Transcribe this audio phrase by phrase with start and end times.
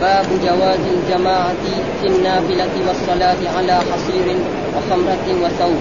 [0.00, 1.54] باب جواز الجماعة
[2.00, 4.36] في النافلة والصلاة على حصير
[4.76, 5.80] وخمرة وثوب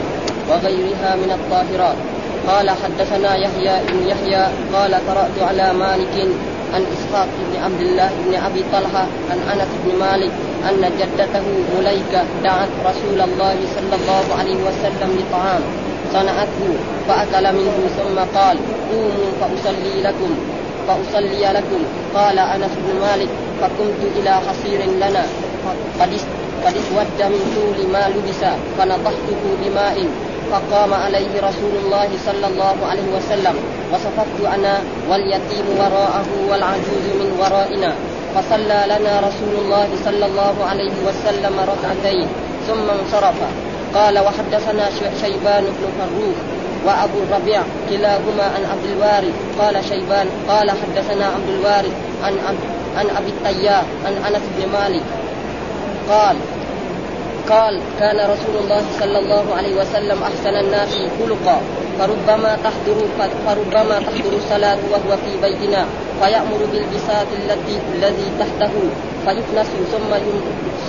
[0.49, 1.95] وغيرها من الطاهرات.
[2.47, 6.27] قال حدثنا يحيى بن يحيى قال قرأت على مالك
[6.74, 10.32] عن إسحاق بن عبد الله بن أبي طلحة عن أنس بن مالك
[10.70, 11.44] أن جدته
[11.80, 15.62] مليكة دعت رسول الله صلى الله عليه وسلم لطعام
[16.14, 16.70] صنعته
[17.08, 18.58] فأكل منه ثم قال
[18.92, 20.32] قوموا فأصلي لكم
[20.88, 21.82] فأصلي لكم.
[22.16, 23.30] قال أنس بن مالك
[23.62, 25.23] فقمت إلى حصير لنا.
[26.00, 26.12] قد
[26.66, 28.41] قد اسود من طول ما لبس
[28.77, 30.08] فنضحته بماء
[30.52, 33.55] فقام عليه رسول الله صلى الله عليه وسلم.
[33.94, 37.94] وصففت أنا واليتيم وراءه والعجوز من ورائنا.
[38.35, 42.27] فصلى لنا رسول الله صلى الله عليه وسلم ركعتين
[42.68, 43.40] ثم انصرف.
[43.96, 44.90] قال وحدثنا
[45.21, 46.38] شيبان بن فروخ
[46.85, 49.35] وأبو الربيع كلاهما عن عبد الوارث.
[49.60, 52.34] قال شيبان قال حدثنا عبد الوارث عن
[52.99, 55.07] عن أبي الطيار عن أنس بن مالك.
[56.09, 56.38] قال
[57.49, 61.57] قال كان رسول الله صلى الله عليه وسلم أحسن الناس خلقا
[61.99, 62.98] فربما تحضر
[63.46, 65.85] فربما تحضر الصلاة وهو في بيتنا
[66.21, 68.73] فيأمر بالبساط التي الذي تحته
[69.25, 70.11] فيكنس ثم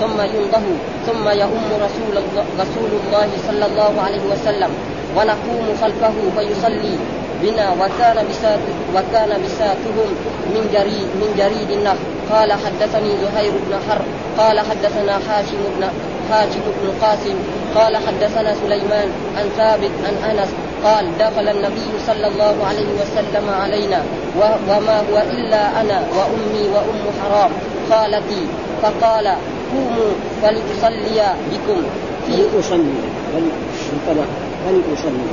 [0.01, 0.67] ثم ينضه
[1.07, 4.71] ثم يؤم رسول الله, رسول الله صلى الله عليه وسلم
[5.17, 6.97] ونقوم خلفه فيصلي.
[7.43, 8.59] بنا وكان بساط
[8.95, 10.09] وكان بساطهم
[10.55, 12.07] من جريد من جريد النخل.
[12.31, 14.05] قال حدثني زهير بن حرب.
[14.39, 15.89] قال حدثنا هاشم بن
[16.31, 17.37] هاشم بن قاسم.
[17.75, 20.49] قال حدثنا سليمان عن ثابت عن أنس.
[20.85, 24.03] قال دخل النبي صلى الله عليه وسلم علينا
[24.37, 27.51] وما هو إلا أنا وأمي وأم حرام.
[27.91, 28.47] خالتي
[28.83, 29.27] فقال
[29.73, 31.83] قوموا فلتصلي بكم.
[32.27, 35.27] في أصلي فلأصلي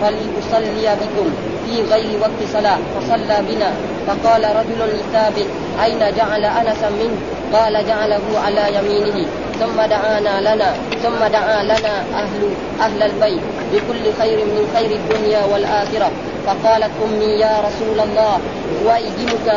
[0.00, 1.30] فلأصلي بكم
[1.66, 2.78] في غير وقت صلاة.
[2.94, 3.72] فصلى بنا.
[4.06, 5.46] فقال رجل لثابت
[5.84, 7.16] أين جعل أنسا منه؟
[7.52, 9.26] قال جعله على يمينه.
[9.60, 10.74] ثم دعانا لنا.
[11.02, 12.40] ثم دعا لنا أهل
[12.80, 16.10] أهل البيت بكل خير من خير الدنيا والآخرة.
[16.46, 18.38] فقالت أمي يا رسول الله
[18.84, 19.48] وأيدمك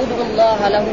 [0.00, 0.86] ادعو الله له.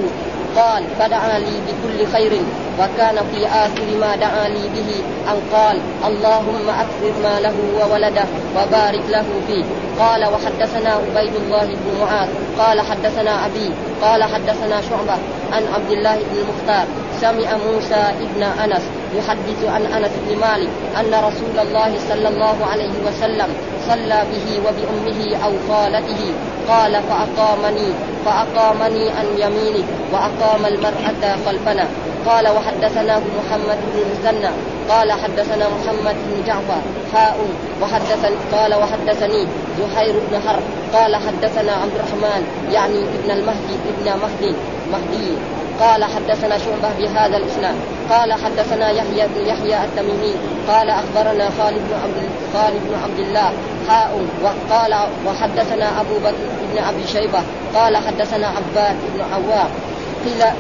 [0.60, 2.32] قال فدعا لي بكل خير
[2.80, 4.90] وكان في آخر ما دعا لي به
[5.32, 5.78] أن قال
[6.08, 8.26] اللهم أكثر ماله وولده
[8.56, 9.64] وبارك له فيه.
[10.00, 12.30] قال وحدثنا عبيد الله بن معاذ.
[12.60, 13.70] قال حدثنا أبي.
[14.02, 15.18] قال حدثنا شعبة
[15.52, 16.88] عن عبد الله بن المختار
[17.22, 18.82] سمع موسى ابن أنس
[19.16, 20.70] يحدث عن أنس بن مالك
[21.00, 23.50] أن رسول الله صلى الله عليه وسلم
[23.88, 26.34] صلى به وبأمه أو خالته
[26.68, 27.90] قال فأقامني
[28.26, 31.88] فأقامني عن يمينه وأقام المرأة خلفنا.
[32.26, 34.50] قال وحدثناه محمد بن المثنى
[34.90, 36.82] قال حدثنا محمد بن جعفر
[37.14, 37.38] حاء
[37.82, 39.48] وحدثني قال وحدثني
[39.80, 40.64] زهير بن حرب.
[40.94, 44.54] قال حدثنا عبد الرحمن يعني ابن المهدي ابن مهدي
[44.92, 45.38] مهدي.
[45.80, 47.76] قال حدثنا شعبة بهذا الإسناد.
[48.10, 50.34] قال حدثنا يحيى بن يحيى التميمي.
[50.68, 53.52] قال أخبرنا خالد بن عبد خالد بن عبد الله
[53.88, 54.96] حاء وقال
[55.28, 57.42] وحدثنا أبو بكر بن أبي شيبة.
[57.76, 59.70] قال حدثنا عباد بن عوام.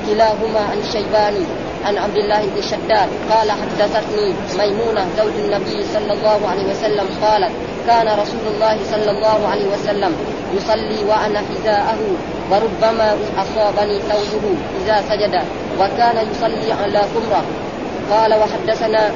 [0.07, 1.45] كلاهما عن الشيباني
[1.85, 3.09] عن عبد الله بن شداد.
[3.31, 7.51] قال حدثتني ميمونة زوج النبي صلى الله عليه وسلم قالت
[7.87, 10.15] كان رسول الله صلى الله عليه وسلم
[10.57, 11.99] يصلي وأنا حذاءه
[12.51, 15.35] وربما أصابني ثوبه إذا سجد
[15.79, 17.43] وكان يصلي على كمرة.
[18.11, 19.11] قال وحدثنا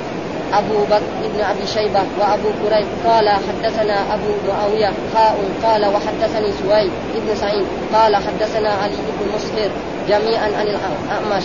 [0.54, 6.92] أبو بكر بن أبي شيبة وأبو كريب قال حدثنا أبو معاوية حاء قال وحدثني سويد
[7.16, 7.66] بن سعيد.
[7.94, 9.70] قال حدثنا علي بن مسهر
[10.10, 11.44] جميعا عن الأعمش.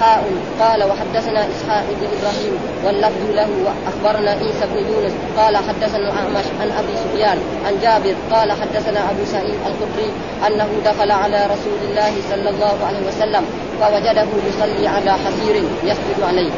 [0.00, 0.24] حاء
[0.60, 6.70] قال وحدثنا إسحاق بن إبراهيم واللفظ له وأخبرنا عيسى بن يونس قال حدثنا الأعمش عن
[6.70, 10.10] أبي سفيان عن جابر قال حدثنا أبو سعيد الخدري
[10.46, 13.44] أنه دخل على رسول الله صلى الله عليه وسلم
[13.80, 16.50] فوجده يصلي على حصير يسجد عليه.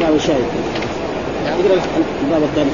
[0.00, 0.44] باب شاهد.
[2.24, 2.70] الباب الثاني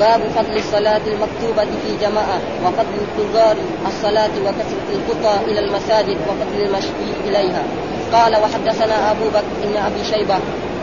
[0.00, 6.88] باب فضل الصلاة المكتوبة في جماعة وفضل انتظار الصلاة وكثرة الخطى إلى المساجد وفضل المشي
[7.28, 7.62] إليها.
[8.12, 10.38] قال وحدثنا أبو بكر بن أبي شيبة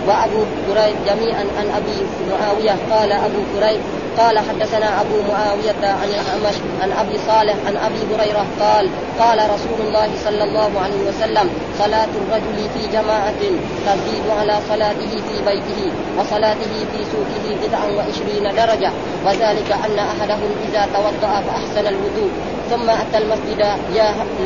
[0.07, 1.97] وأبو كريب جميعا عن أبي
[2.31, 3.81] معاوية قال أبو كريب
[4.17, 8.89] قال حدثنا أبو معاوية عن الأعمش عن أبي صالح عن أبي هريرة قال
[9.19, 13.41] قال رسول الله صلى الله عليه وسلم صلاة الرجل في جماعة
[13.85, 18.91] تزيد على صلاته في بيته وصلاته في سوقه بدعا وعشرين درجة
[19.25, 22.31] وذلك أن أحدهم إذا توضأ فأحسن الوضوء.
[22.69, 23.61] ثم أتى المسجد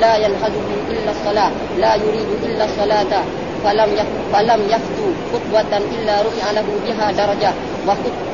[0.01, 3.23] لا ينهزه إلا الصلاة لا يريد إلا الصلاة
[3.63, 3.89] فلم
[4.33, 7.53] فلم يخطو خطوة إلا رفع له بها درجة.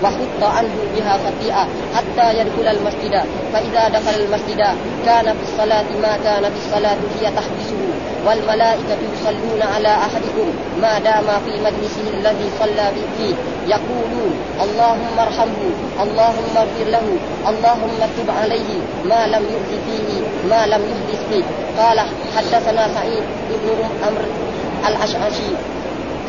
[0.03, 3.23] وحط عنه بها خطيئة حتى يدخل المسجد.
[3.53, 4.61] فإذا دخل المسجد
[5.05, 7.81] كان في الصلاة ما كان في الصلاة هي تحبسه.
[8.25, 10.47] والملائكة يصلون على أحدكم
[10.81, 13.35] ما دام في مجلسه الذي صلى فيه.
[13.67, 14.33] يقولون
[14.63, 15.63] اللهم ارحمه
[16.03, 17.05] اللهم اغفر له
[17.49, 18.71] اللهم تب عليه
[19.05, 21.43] ما لم يؤذ فيه ما لم يحدث فيه.
[21.77, 21.99] قال
[22.37, 24.31] حدثنا سعيد بن عمرو
[24.87, 25.51] الأشعشي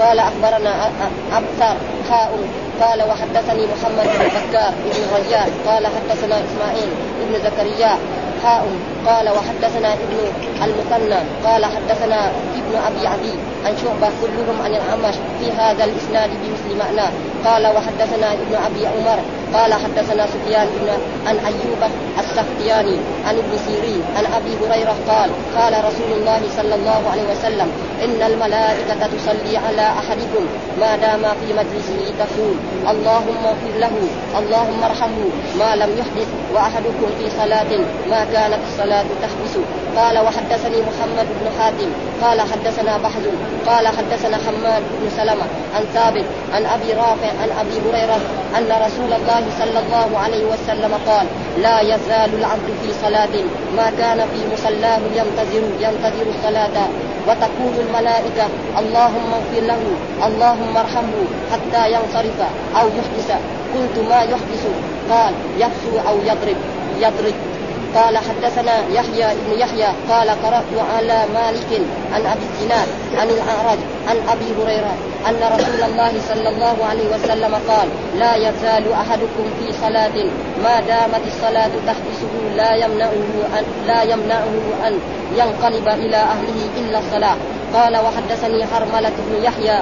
[0.01, 0.91] قال أخبرنا
[1.33, 1.77] أبصر
[2.11, 2.39] حاء
[2.83, 6.89] قال وحدثني محمد بن بكار بن ريان قال حدثنا إسماعيل
[7.29, 7.99] بن زكريا
[8.43, 8.67] حاء
[9.07, 10.19] قال وحدثنا ابن
[10.63, 13.35] المثنى قال حدثنا ابن أبي عدي
[13.65, 17.11] عن شعبة كلهم عن الأعمش في هذا الإسناد بمثل معناه.
[17.45, 19.19] قال وحدثنا ابن أبي عمر
[19.55, 20.89] قال حدثنا سفيان بن
[21.27, 22.97] عن أيوب السختياني
[23.27, 27.69] عن ابن سيرين عن أبي هريرة قال قال رسول الله صلى الله عليه وسلم
[28.05, 30.47] إن الملائكة تصلي على أحدكم
[30.81, 32.55] ما دام في مجلسه تقول
[32.91, 33.93] اللهم اغفر له
[34.39, 35.25] اللهم ارحمه
[35.59, 37.79] ما لم يحدث وأحدكم في صلاة
[38.11, 38.92] ما كانت الصلاة
[39.23, 39.55] تحبس
[39.97, 41.91] قال وحدثني محمد بن حاتم.
[42.23, 43.25] قال حدثنا بحث
[43.67, 45.45] قال حدثنا حماد بن سلمة
[45.75, 46.25] عن ثابت
[46.55, 48.21] عن أبي رافع عن أبي هريرة
[48.59, 51.27] أن رسول الله صلى الله عليه وسلم قال
[51.59, 53.35] لا يزال العبد في صلاة.
[53.77, 56.89] ما كان في مصلاه ينتظر ينتظر الصلاة.
[57.29, 58.47] وتقول الملائكة
[58.79, 59.83] اللهم اغفر له.
[60.27, 62.39] اللهم ارحمه حتى ينصرف
[62.81, 63.31] أو يحدث
[63.75, 64.67] قلت ما يحدث
[65.11, 66.57] قال يفسو أو يضرب.
[67.01, 67.52] يضرب.
[67.95, 71.81] قال حدثنا يحيى بن يحيى قال قرأت على مالك
[72.13, 73.79] عن أبي الزناد عن الأعرج
[74.09, 74.95] عن أبي هريرة
[75.29, 80.25] أن رسول الله صلى الله عليه وسلم قال لا يزال أحدكم في صلاة
[80.65, 84.55] ما دامت الصلاة تحبسه لا يمنعه أن لا يمنعه
[84.87, 84.99] أن
[85.37, 87.37] ينقلب إلى أهله إلا الصلاة.
[87.75, 89.81] قال وحدثني حرملة بن يحيى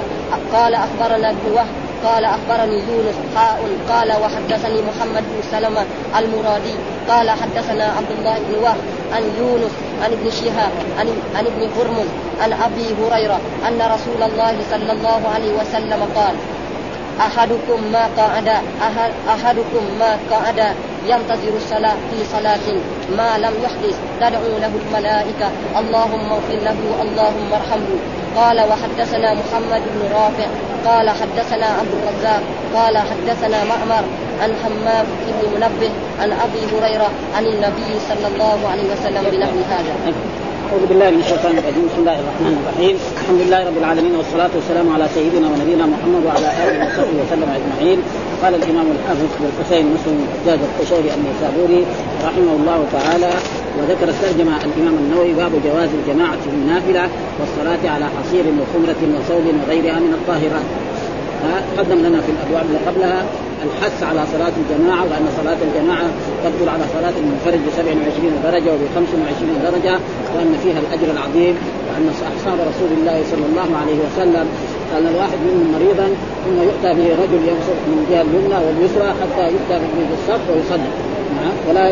[0.52, 3.58] قال أخبرنا ابن وهب قال أخبرني يونس حاء
[3.88, 5.84] قال وحدثني محمد بن سلمة
[6.18, 6.74] المرادي
[7.08, 8.76] قال حدثنا عبد الله بن وهب
[9.12, 12.06] عن يونس عن ابن شهاب عن, عن ابن هرمز
[12.40, 16.34] عن أبي هريرة أن رسول الله صلى الله عليه وسلم قال
[17.20, 18.48] أحدكم ما قعد
[19.28, 20.74] أحدكم ما قعد
[21.06, 22.66] ينتظر الصلاة في صلاة
[23.16, 23.96] ما لم يحدث.
[24.20, 25.48] تدعو له الملائكة.
[25.78, 27.98] اللهم اغفر له اللهم ارحمه.
[28.36, 30.46] قال وحدثنا محمد بن رافع
[30.86, 32.42] قال حدثنا عبد الرزاق
[32.74, 34.04] قال حدثنا معمر
[34.42, 35.90] عن حمام بن منبه
[36.20, 39.94] عن أبي هريرة عن النبي صلى الله عليه وسلم بنحو هذا.
[40.70, 41.84] أعوذ بالله من الشيطان الرجيم.
[41.90, 42.96] بسم الله الرحمن الرحيم.
[43.22, 47.98] الحمد لله رب العالمين والصلاة والسلام على سيدنا ونبينا محمد وعلى آله وصحبه وسلم أجمعين.
[48.42, 51.86] قال الإمام الحافظ بن الحسين مسلم الحجاج القشيري النيسابوري
[52.24, 53.30] رحمه الله تعالى
[53.78, 57.08] وذكر الترجمة الإمام النووي باب جواز الجماعة في النافلة
[57.40, 60.66] والصلاة على حصير وخمرة وثوب وغيرها من الطاهرات.
[61.78, 63.24] قدم لنا في الأبواب اللي قبلها
[63.66, 66.08] الحث على صلاة الجماعة وأن صلاة الجماعة
[66.44, 69.94] تبطل على صلاة المنفرد ب 27 درجة وب 25 درجة
[70.34, 71.54] وأن فيها الأجر العظيم
[71.86, 72.04] وأن
[72.38, 74.46] أصحاب رسول الله صلى الله عليه وسلم
[74.92, 76.06] كان الواحد منهم مريضا
[76.44, 80.90] ثم يؤتى به رجل يبصر من الجهة اليمنى واليسرى حتى يؤتى به بالصف ويصلي.
[81.38, 81.54] نعم.
[81.68, 81.84] ولا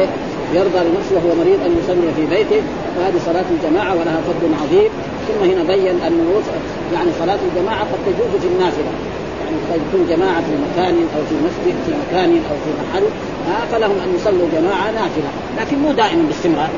[0.59, 2.61] يرضى لنفسه وهو مريض أن يصلي في بيته.
[2.97, 4.91] وهذه صلاة الجماعة ولها فضل عظيم.
[5.27, 6.29] ثم هنا بين انه
[6.95, 8.93] يعني صلاة الجماعة قد تجوز في النافله
[9.41, 13.07] يعني قد يكون جماعة في مكان أو في مسجد في مكان أو في محل.
[13.73, 15.31] فلهم أن يصلوا جماعة نافلة.
[15.59, 16.71] لكن مو دائما باستمرار.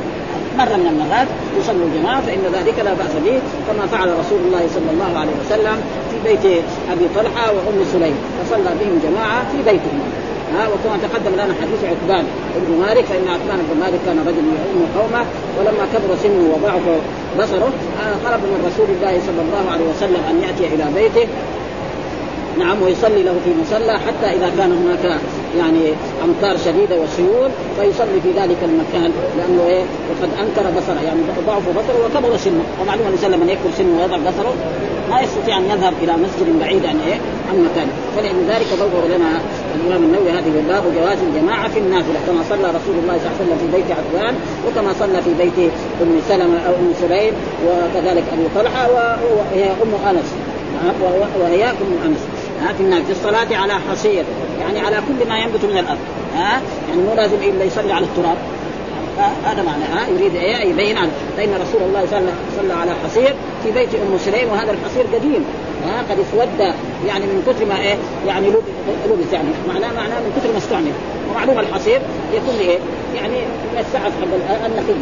[0.60, 1.28] مرة من المرات
[1.58, 3.36] يصلوا الجماعة فإن ذلك لا بأس به
[3.68, 5.76] كما فعل رسول الله صلى الله عليه وسلم
[6.10, 10.00] في بيت أبي طلحة وأم سليم فصلى بهم جماعة في بيتهم.
[10.54, 12.24] ها وكما تقدم لنا حديث عتبان
[12.66, 15.24] بن مالك فإن عتبان بن مالك كان رجل يؤم قومه
[15.58, 16.84] ولما كبر سنه وضعف
[17.38, 17.72] بصره
[18.24, 21.28] طلب من رسول الله صلى الله عليه وسلم أن يأتي إلى بيته
[22.58, 25.20] نعم ويصلي له في مصلى حتى إذا كان هناك
[25.58, 25.92] يعني
[26.24, 32.06] أمطار شديدة وسيول فيصلي في ذلك المكان لأنه إيه وقد أنكر بصره يعني ضعف بصره
[32.06, 32.64] وكبر سنه.
[32.80, 34.54] ومعلوم الانسان لما يكبر سنه ويضع بصره
[35.10, 37.18] ما يستطيع أن يذهب إلى مسجد بعيد عن إيه
[37.50, 39.40] عن مكانه فلذلك ضوء لنا
[39.74, 43.44] الإمام النووي هذه باب جواز الجماعة في النافلة كما صلى رسول الله صلى الله عليه
[43.44, 44.34] وسلم في بيت عثمان
[44.66, 45.70] وكما صلى في بيت
[46.02, 47.34] أم سلمة أو أم سليم
[47.66, 50.28] وكذلك أبو طلحة وهي أم أنس.
[50.84, 50.94] نعم،
[51.40, 52.39] وهي أم أنس.
[52.68, 54.24] في النافله في الصلاة على حصير
[54.60, 55.98] يعني على كل ما ينبت من الأرض.
[56.36, 58.36] ها يعني مو لازم إلا يصلي على التراب.
[59.44, 59.84] هذا معنى.
[59.84, 64.18] ها يريد إيه؟ يبين عنه فإن رسول الله صلى صلى على حصير في بيت أم
[64.18, 65.44] سليم وهذا الحصير قديم.
[65.86, 66.74] ها قد اسود
[67.06, 69.48] يعني من كثر ما إيه؟ يعني لبس يعني.
[69.68, 70.92] معناه معناه من كثر ما استعمل.
[71.30, 72.00] ومعلوم الحصير
[72.34, 72.78] يكون إيه؟
[73.16, 73.34] يعني
[73.72, 75.00] من السعف حق النخيل.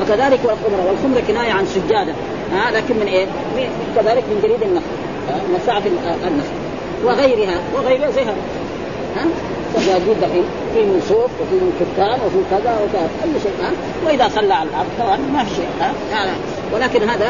[0.00, 2.12] وكذلك والخمره والخمره كناية عن سجادة.
[2.54, 3.26] ها لكن من إيه؟
[3.96, 5.03] كذلك من جريد النخل.
[5.66, 6.54] سعف النخل
[7.04, 8.34] وغيرها وغيرها زي هذا
[9.16, 9.26] ها؟
[9.76, 10.44] سجاجيد دحين.
[10.74, 13.08] في من صوف وفي من كتان وفي كذا وكذا.
[13.24, 13.70] أي شيء ها؟
[14.06, 16.30] وإذا صلى على الأرض طبعا ما في شيء ها؟ يعني
[16.74, 17.28] ولكن هذا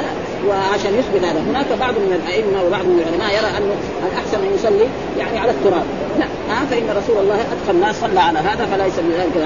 [0.49, 1.41] وعشان يثبت هذا.
[1.51, 3.75] هناك بعض من الأئمة وبعض من العلماء يرى أنه
[4.09, 5.87] الأحسن أن يصلي يعني على التراب.
[6.21, 9.37] لا ها فإن رسول الله أدخل الناس صلى على هذا فليس من ذلك.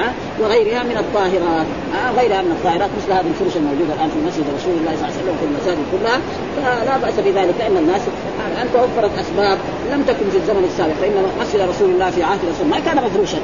[0.41, 1.69] وغيرها من الطاهرات.
[1.95, 5.13] ها غيرها من الطاهرات مثل هذه الفرش الموجودة الآن في مسجد رسول الله صلى الله
[5.13, 6.19] عليه وسلم وفي المساجد كلها.
[6.57, 8.03] فلا بأس بذلك لأن الناس
[8.63, 9.59] ان توفرت أسباب
[9.93, 10.97] لم تكن في الزمن السابق.
[11.01, 13.41] فإن مسجد رسول الله في عهد رسول ما كان مفروشا.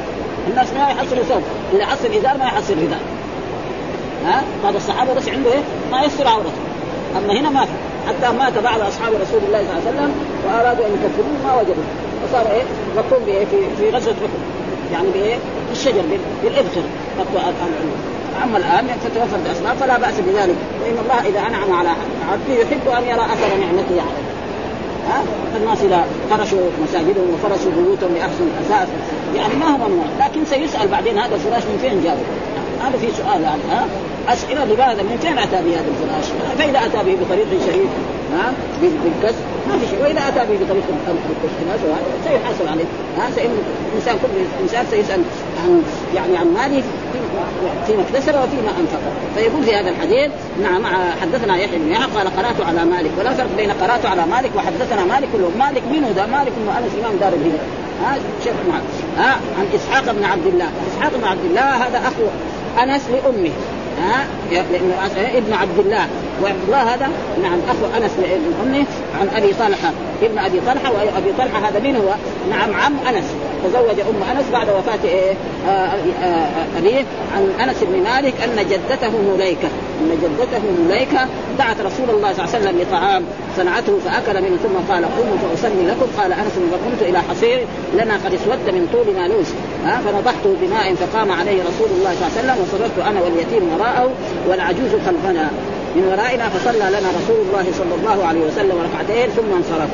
[0.51, 1.43] الناس ما يحصلوا ثوب
[1.73, 3.01] اللي حصل ازار ما يحصل رداء
[4.26, 5.62] ها؟ بعض الصحابة بس عنده إيه؟
[5.93, 6.52] ما يستر عورته.
[7.16, 7.73] أما هنا ما في.
[8.09, 10.12] حتى مات بعض أصحاب رسول الله صلى الله عليه وسلم
[10.47, 11.85] وأرادوا أن يكفروه ما وجدوا.
[12.28, 12.62] فصار إيه؟
[12.97, 14.40] مقوم بإيه؟ في في غزوة بكر
[14.93, 15.37] يعني بإيه؟
[15.69, 16.02] بالشجر
[16.43, 16.83] بالإبخر.
[18.45, 20.57] أما الآن فتوفرت اسباب فلا بأس بذلك.
[20.81, 21.88] فان الله إذا أنعم على
[22.33, 24.25] عبده يحب أن يرى أثر نعمته عليه.
[25.09, 25.23] ها؟
[25.57, 28.88] الناس إذا فرشوا مساجدهم وفرشوا بيوتهم باحسن أساس
[29.37, 32.21] يعني ما هو ممنوع لكن سيسأل بعدين هذا الفراش من فين جابه؟
[32.85, 33.87] هذا في سؤال يعني ها؟
[34.29, 36.26] أسئلة لماذا؟ من فين أتى بهذا الفراش؟
[36.59, 37.91] فإذا أتى به بطريق شريف
[38.35, 40.03] ها؟ بالكسب ما في شيء.
[40.03, 40.85] وإذا أتى به بطريق
[42.25, 42.85] سيحاسب عليه
[43.19, 43.50] ها؟ سيئن
[43.93, 44.29] الانسان كل
[44.62, 45.21] إنسان سيسأل
[45.64, 45.83] عن
[46.14, 46.83] يعني عن ماله
[47.87, 49.00] فيما اكتسب وفيما انفق
[49.35, 50.31] فيقول في هذا الحديث
[50.62, 50.87] نعم
[51.23, 53.11] حدثنا يحيى بن يحيى قال قرأت على مالك.
[53.19, 56.93] ولا فرق بين قرأت على مالك وحدثنا مالك كله مالك منه ده مالك بن أنس
[57.05, 57.64] إمام دار الهجرة.
[58.05, 58.53] ها؟ شيخ
[59.19, 60.69] ها؟ عن إسحاق بن عبد الله.
[60.91, 62.23] إسحاق بن عبد الله هذا أخو
[62.83, 63.50] أنس لامه
[64.02, 64.95] ها؟ لأنه
[65.35, 66.07] ابن عبد الله.
[66.43, 67.09] وعبد الله هذا؟
[67.43, 68.87] نعم أخو أنس من امه
[69.21, 69.93] عن أبي طلحة.
[70.23, 72.14] ابن أبي طلحة وابي طلحة هذا من هو؟
[72.50, 73.25] نعم عم أنس.
[73.64, 75.33] تزوج أم أنس بعد وفاة إيه؟
[75.69, 77.04] آه، آه، آه، أبيه
[77.37, 79.69] عن أنس بن مالك أن جدته مليكة.
[80.01, 83.23] إن جدته مليكه دعت رسول الله صلى الله عليه وسلم لطعام
[83.57, 86.07] صنعته فأكل منه ثم قال قوموا فاصلي لكم.
[86.19, 89.47] قال أنس فقمت إلى حصير لنا قد اسود من طول ما لوس
[89.85, 94.11] ها فنضحته بماء فقام عليه رسول الله صلى الله عليه وسلم وصرفت أنا واليتيم وراءه
[94.49, 95.51] والعجوز خلفنا.
[95.97, 99.91] من ورائنا فصلى لنا رسول الله صلى الله عليه وسلم ركعتين ثم انصرف.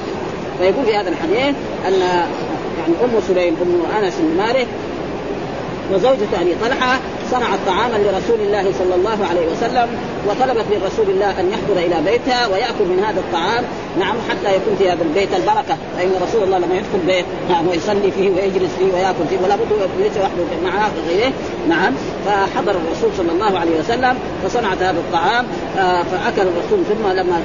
[0.59, 1.55] فيقول في هذا الحديث
[1.89, 1.93] أن
[2.79, 4.67] يعني أم سليم أم أنس بن مالك
[5.93, 6.99] وزوجة أبي طلحة
[7.31, 9.89] صنعت طعاما لرسول الله صلى الله عليه وسلم
[10.29, 13.65] وطلبت من رسول الله أن يحضر إلى بيتها ويأكل من هذا الطعام
[13.99, 18.11] نعم حتى يكون في هذا البيت البركة فان رسول الله لما يدخل بيت نعم ويصلي
[18.11, 21.33] فيه ويجلس فيه ويأكل فيه ولا بد ليس وحده معه غيره
[21.69, 21.93] نعم
[22.27, 25.47] فحضر الرسول صلى الله عليه وسلم فصنعت هذا الطعام
[25.79, 27.41] آه فأكل الرسول ثم لما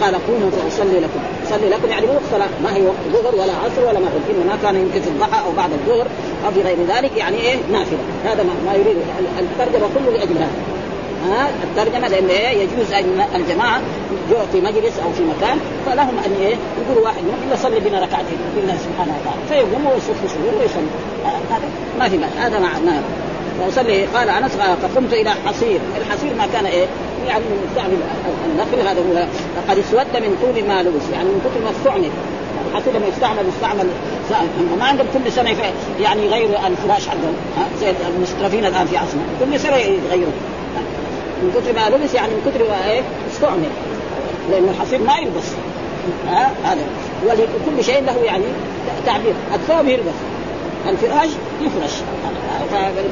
[0.00, 3.88] قال قوموا فأصلي لكم صلي لكم يعني مو صلاه ما هي وقت ظهر ولا عصر
[3.88, 6.06] ولا مغرب إنما كان يمكن في الضحى أو بعد الظهر
[6.46, 8.96] أو في غير ذلك يعني إيه نافلة هذا ما يريد
[9.38, 10.75] الترجمة كله لأجل هذا.
[11.62, 13.80] الترجمة لأن إيه يجوز أن الجماعة
[14.52, 18.38] في مجلس أو في مكان فلهم أن إيه يقولوا واحد منهم إلا صلي بنا ركعتين
[18.56, 19.40] لله سبحانه وتعالى.
[19.48, 20.88] فيقوموا ويصفوا شهور ويصلوا
[21.50, 21.68] هذا
[21.98, 23.02] ما في بأس هذا ما
[23.68, 24.52] وصلي قال أنس
[24.82, 26.86] فقمت إلى حصير، الحصير ما كان إيه؟
[27.28, 27.96] يعني من مستعمل
[28.52, 29.26] النخل هذا هو.
[29.68, 32.10] قد اسود من طول ما لبس يعني من كثر ما استعمل.
[32.70, 33.88] الحصير لما يستعمل يستعمل.
[34.78, 35.50] ما عندهم كل سنة
[36.00, 37.36] يعني يغيروا الفراش حقهم.
[37.80, 39.22] زي المسترفين الآن في عصرنا.
[39.40, 40.32] كل سنة يغيروا
[41.42, 43.02] من كثر ما لبس يعني من كثر ما إيه
[43.32, 43.70] استعمل.
[44.50, 45.44] لأنه الحصير ما يلبس.
[46.28, 46.82] ها؟ هذا.
[47.26, 48.44] ولكل شيء له يعني
[49.06, 49.34] تعبير.
[49.54, 50.18] الثوب يلبس
[50.88, 51.28] الفراش
[51.62, 51.92] يفرش.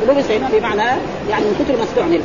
[0.07, 1.01] فلبس هنا بمعنى
[1.31, 2.21] يعني من كثر ما استعمل.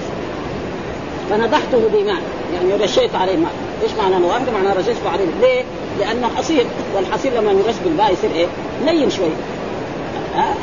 [1.29, 2.21] فنضحته بماء.
[2.53, 3.51] يعني رشيت عليه ماء.
[3.83, 5.25] إيش معنى نضحته؟ معنى رشيته عليه.
[5.41, 5.63] ليه؟
[5.99, 6.65] لأنه حصير.
[6.95, 8.47] والحصير لما يرش بالماء يصير إيه؟
[8.85, 9.31] لين شوي.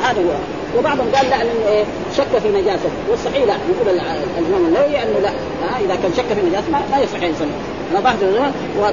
[0.02, 0.55] هذا هو.
[0.78, 1.84] وبعضهم قال لا انه إيه
[2.16, 4.00] شك في نجاسه والصحيح لا يقول
[4.38, 5.28] الإمام النووي أنه لا.
[5.28, 7.50] ها إذا كان شك في نجاسه ما, يصح يصلي.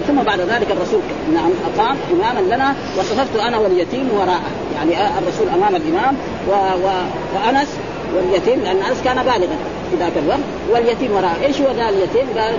[0.07, 1.01] ثم بعد ذلك الرسول.
[1.33, 4.51] نعم أقام إماما لنا وصففت أنا واليتيم وراءه.
[4.75, 6.15] يعني الرسول أمام الإمام
[6.49, 6.51] و...
[6.51, 6.89] و...
[7.35, 7.67] وأنس
[8.15, 9.57] واليتيم لأن أنس كان بالغا
[9.91, 10.39] في ذاك الوقت.
[10.71, 11.45] واليتيم وراءه.
[11.45, 12.53] إيش هو ذا اليتيم؟ قال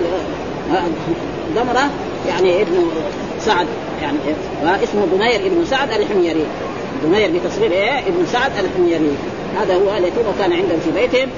[1.56, 1.90] دمرة
[2.28, 2.86] يعني ابن
[3.40, 3.66] سعد
[4.02, 4.18] يعني
[4.84, 6.46] اسمه بنير ابن سعد الحميري.
[7.04, 9.16] بنير بتصغير إيه؟ ابن سعد الحميري.
[9.60, 11.28] هذا هو اليتيم وكان عندهم في بيتهم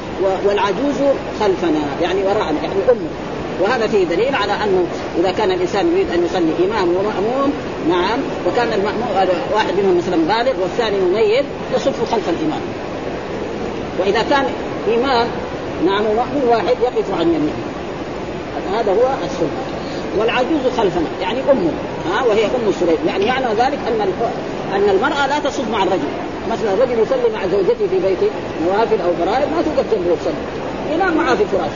[0.46, 0.96] والعجوز
[1.40, 3.10] خلفنا يعني وراءنا يعني أمه.
[3.60, 4.86] وهذا فيه دليل على أنه
[5.18, 7.52] إذا كان الإنسان يريد أن يصلي إمام ومأموم
[7.88, 9.08] نعم وكان المأموم
[9.54, 11.44] واحد منهم مثلا بالغ والثاني مميز
[11.74, 12.60] يصف خلف الإمام.
[14.00, 14.44] وإذا كان
[14.94, 15.26] إمام
[15.86, 17.66] نعم ومأموم واحد يقف عن يمينه.
[18.72, 19.60] هذا هو السنة.
[20.18, 21.70] والعجوز خلفنا يعني أمه
[22.12, 22.98] ها وهي أم سليم.
[23.06, 24.08] يعني معنى ذلك أن
[24.74, 26.08] أن المرأة لا تصب مع الرجل.
[26.50, 28.30] مثلا الرجل يصلي مع زوجته في بيته
[28.66, 30.34] نوافل أو فرائض ما توقف جنبه تصلي
[30.94, 31.70] ينام معها في الفراش.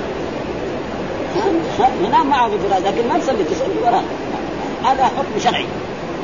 [2.04, 4.02] ينام معها في الفراش لكن ما تصلي تصلي وراه
[4.85, 5.66] هذا حكم شرعي.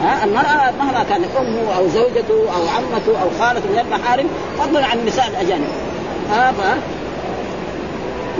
[0.02, 4.26] ها؟ المرأة مهما كانت أمه أو زوجته أو عمته أو خالته من المحارم
[4.58, 5.68] فضلا عن النساء الأجانب.
[6.30, 6.52] ها؟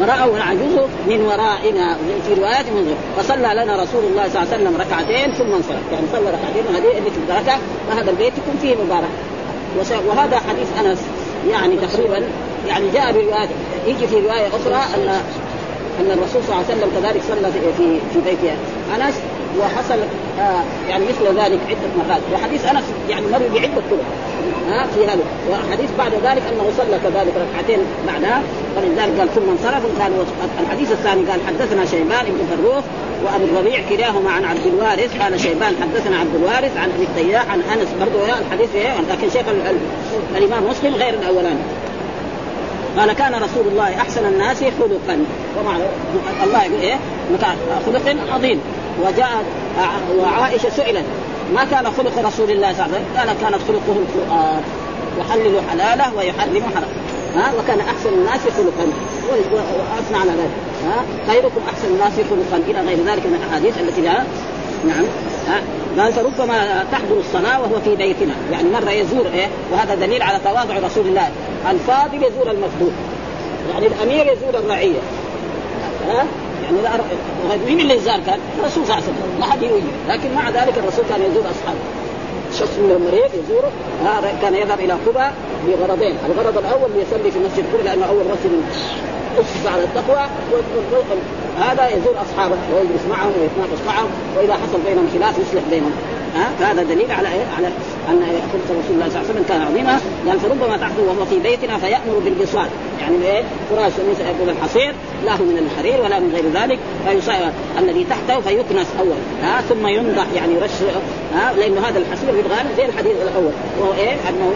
[0.01, 1.97] ورأوا العجوز من ورائنا.
[2.29, 5.93] في روايات من غير فصلى لنا رسول الله صلى الله عليه وسلم ركعتين ثم انصرف.
[5.93, 9.09] يعني صلى ركعتين وهذه اللي تبارك فهذا البيت يكون فيه مبارك.
[10.09, 10.99] وهذا حديث أنس.
[11.51, 12.23] يعني تقريبا
[12.69, 13.49] يعني جاء بروايات
[13.87, 15.09] يجي في رواية أخرى ان
[16.01, 18.39] أن الرسول صلى الله عليه وسلم كذلك صلى في في بيت
[18.97, 19.15] أنس.
[19.61, 19.99] وحصل
[20.41, 22.21] آه يعني مثل ذلك عدة مرات.
[22.35, 24.05] وحديث أنس يعني مر بعدة طرق.
[24.69, 25.25] ها في هذا.
[25.51, 28.43] وحديث بعد ذلك أنه صلى كذلك ركعتين بعدها
[28.77, 30.13] فلذلك قال ثم انصرف قال
[30.61, 32.85] الحديث الثاني قال حدثنا شيبان بن فروخ
[33.25, 37.61] وأبو الربيع كلاهما عن عبد الوارث قال شيبان حدثنا عبد الوارث عن أبي التياح عن
[37.61, 38.69] أنس برضه الحديث
[39.11, 39.45] لكن شيخ
[40.37, 41.61] الإمام مسلم غير الأولاني.
[42.99, 45.25] قال كان رسول الله أحسن الناس خلقا.
[45.59, 45.77] ومع
[46.45, 46.97] الله يقول إيه؟
[47.87, 48.61] خلق عظيم.
[49.03, 49.47] وجاءت
[50.19, 51.05] وعائشة سئلت
[51.55, 54.63] ما كان خلق رسول الله صلى الله عليه وسلم قال كانت خلقه القرآن
[55.19, 56.89] يحلل حلاله ويحرم حرام
[57.37, 58.93] ها؟ وكان أحسن الناس خلقا.
[59.53, 60.51] واثنى على ذلك.
[60.87, 62.63] ها؟ خيركم أحسن الناس خلقا.
[62.71, 64.25] إلى غير ذلك من الأحاديث التي لها
[64.87, 65.05] نعم.
[65.49, 65.61] ها؟
[66.03, 68.35] قال فربما تحضر الصلاه وهو في بيتنا.
[68.53, 71.31] يعني مرة يزور إيه؟ وهذا دليل على تواضع رسول الله.
[71.71, 72.93] الفاضل يزور المفضول
[73.73, 75.01] يعني الأمير يزور الرعية.
[76.09, 76.25] ها؟
[76.67, 76.91] يعني لا
[77.67, 79.41] مين اللي زار كان؟ الرسول صلى الله عليه وسلم.
[79.41, 81.79] ما حد يجي لكن مع ذلك الرسول كان يزور أصحابه.
[82.59, 83.71] شخص من المريض يزوره.
[84.43, 85.27] كان يذهب إلى قبى
[85.67, 88.53] بغرضين، الغرض الأول ليصلي في مسجد قبى لأنه أول مسجد
[89.41, 90.27] أسس على التقوى.
[91.61, 95.93] هذا يزور أصحابه ويجلس معهم ويتناقش معهم وإذا حصل بينهم خلاف يصلح بينهم.
[96.37, 97.67] ها؟ فهذا دليل على إيه؟ على
[98.09, 98.21] أن
[98.53, 101.79] خلق رسول الله صلى الله عليه وسلم كان عظيما لأن فربما تحضر وهو في بيتنا
[101.79, 102.69] فيأمر بالبساط
[103.01, 106.79] يعني إيه؟ فراش يقول الحصير لا هو من الحرير ولا من غير ذلك
[107.09, 110.83] فيصير الذي تحته فيكنس أول ها؟ ثم ينضح يعني يرش
[111.35, 114.53] ها؟ لأنه هذا الحصير يبغى زي الحديث الأول وهو إيه؟ انه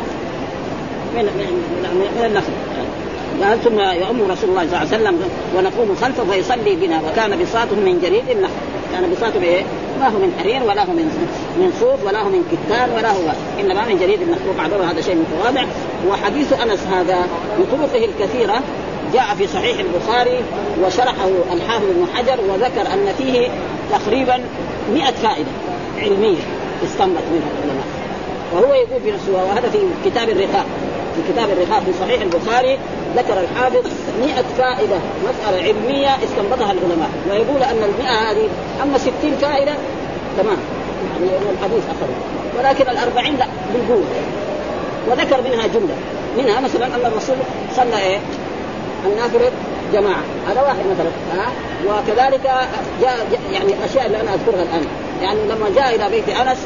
[1.17, 2.53] من من, من النخل.
[3.43, 5.21] قال ثم يؤم رسول الله صلى الله عليه وسلم
[5.57, 8.53] ونقوم خلفه فيصلي بنا وكان بساطه من جريد النخل.
[8.93, 9.63] كان بساطه بايه؟
[10.01, 11.07] ما هو من حرير ولا هو من
[11.59, 15.17] من صوف ولا هو من كتان ولا هو إنما من جريد المخلوق عبر هذا شيء
[15.17, 15.65] متواضع.
[16.09, 17.19] وحديث أنس هذا
[17.59, 18.63] بطرقه الكثيرة
[19.15, 20.41] جاء في صحيح البخاري
[20.85, 23.49] وشرحه الحافظ ابن حجر وذكر أن فيه
[23.91, 24.41] تقريبا
[24.95, 25.49] 100 فائدة
[25.99, 26.43] علمية
[26.85, 27.87] استنبط منها العلماء.
[28.53, 29.79] وهو يقول في نفسه وهذا في
[30.11, 30.67] كتاب الرقاق
[31.17, 32.79] في كتاب الرقاق في صحيح البخاري
[33.17, 33.87] ذكر الحافظ
[34.21, 34.97] 100 فائدة
[35.29, 37.11] مسألة علمية استنبطها العلماء.
[37.31, 38.49] ويقول أن المئة هذه
[38.83, 39.73] أما 60 فائدة
[40.39, 40.57] تمام.
[41.13, 42.09] يعني الحديث أخذ.
[42.59, 44.05] ولكن الأربعين لا بالقوة.
[45.11, 45.95] وذكر منها جملة.
[46.39, 47.37] منها مثلا ان الرسول
[47.77, 48.19] صلى إيه؟
[49.07, 49.51] النافلة
[49.93, 50.23] جماعة.
[50.51, 51.11] هذا واحد مثلا.
[51.35, 51.51] ها؟
[51.87, 52.41] وكذلك
[53.01, 54.87] جاء يعني الاشياء اللي أنا أذكرها الآن.
[55.23, 56.59] يعني لما جاء إلى بيت أنس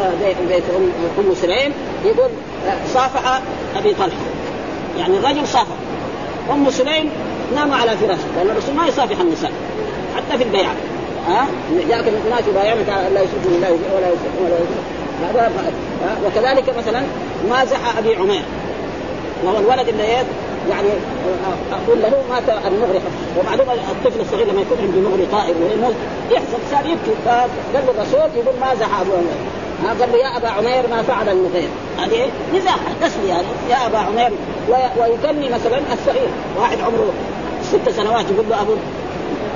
[0.00, 0.10] آه،
[0.48, 0.62] بيت
[1.18, 1.72] أم سليم
[2.04, 2.30] يقول
[2.66, 3.40] آه، صافح
[3.76, 4.35] أبي طلحة.
[4.98, 5.76] يعني الرجل صافح
[6.52, 7.10] أم سليم
[7.54, 9.52] نام على فراشه لأن الرسول ما يصافح النساء
[10.16, 10.74] حتى في البيعة.
[11.28, 11.46] ها؟
[11.88, 15.56] جاءك الناس يبايعنك لا يشركوا بالله ولا يشركوا ولا يشركوا
[16.26, 17.02] وكذلك مثلا
[17.50, 18.42] مازح أبي عمير.
[19.44, 20.02] وهو الولد اللي
[20.70, 20.88] يعني
[21.72, 23.00] أقول له مات المغري
[23.38, 25.54] ومعلومه الطفل الصغير لما يكون عنده مغري طائر
[26.30, 27.16] يحصل صار يبكي.
[27.24, 29.65] فقال الرسول يقول مازح أبو عمير.
[29.84, 33.46] قال له يا أبا عمير ما فعل النغير هذه مزاح تسليه يعني.
[33.70, 34.30] يا أبا عمير
[34.98, 36.28] ويكني مثلا الصغير
[36.60, 37.12] واحد عمره
[37.62, 38.72] ست سنوات يقول له أبو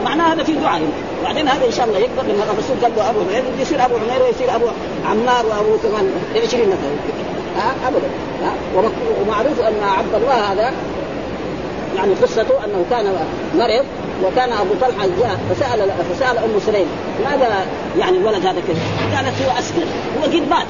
[0.05, 0.81] معناه هذا في دعاء.
[1.25, 4.23] بعدين هذا إن شاء الله يكبر لما الرسول قال له أبو عمير يصير أبو عمير
[4.27, 4.67] ويصير أبو
[5.11, 6.95] عمار وأبو كمان 20 مثلا
[7.57, 8.09] ها؟ أبدا.
[9.21, 10.73] ومعروف أن عبد الله هذا
[11.97, 13.05] يعني قصته أنه كان
[13.59, 13.85] مرض
[14.25, 16.87] وكان أبو طلحة جاء فسال فسأل أم سليم
[17.25, 17.67] ماذا
[17.99, 18.81] يعني الولد هذا كذا؟
[19.17, 19.83] قالت هو اسكن
[20.19, 20.67] هو قد مات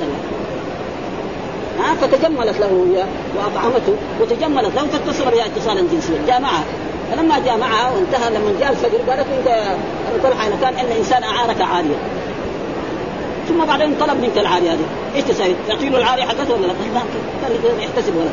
[1.80, 3.04] ها فتجملت له هي
[3.36, 6.14] وأطعمته وتجملت له فاتصل بها اتصالا جنسيا.
[6.26, 6.64] جاء معها
[7.12, 9.76] فلما جاء معها وانتهى لما جاء الفجر قالت أنت
[10.08, 11.96] أبو طلحة إن كان إن إنسان أعارك عارية.
[13.48, 14.86] ثم بعدين طلب منك العارية هذه.
[15.14, 16.72] إيش تسوي؟ تعطي له العارية حقته ولا لا؟
[17.42, 18.30] قال يحتسب ولده.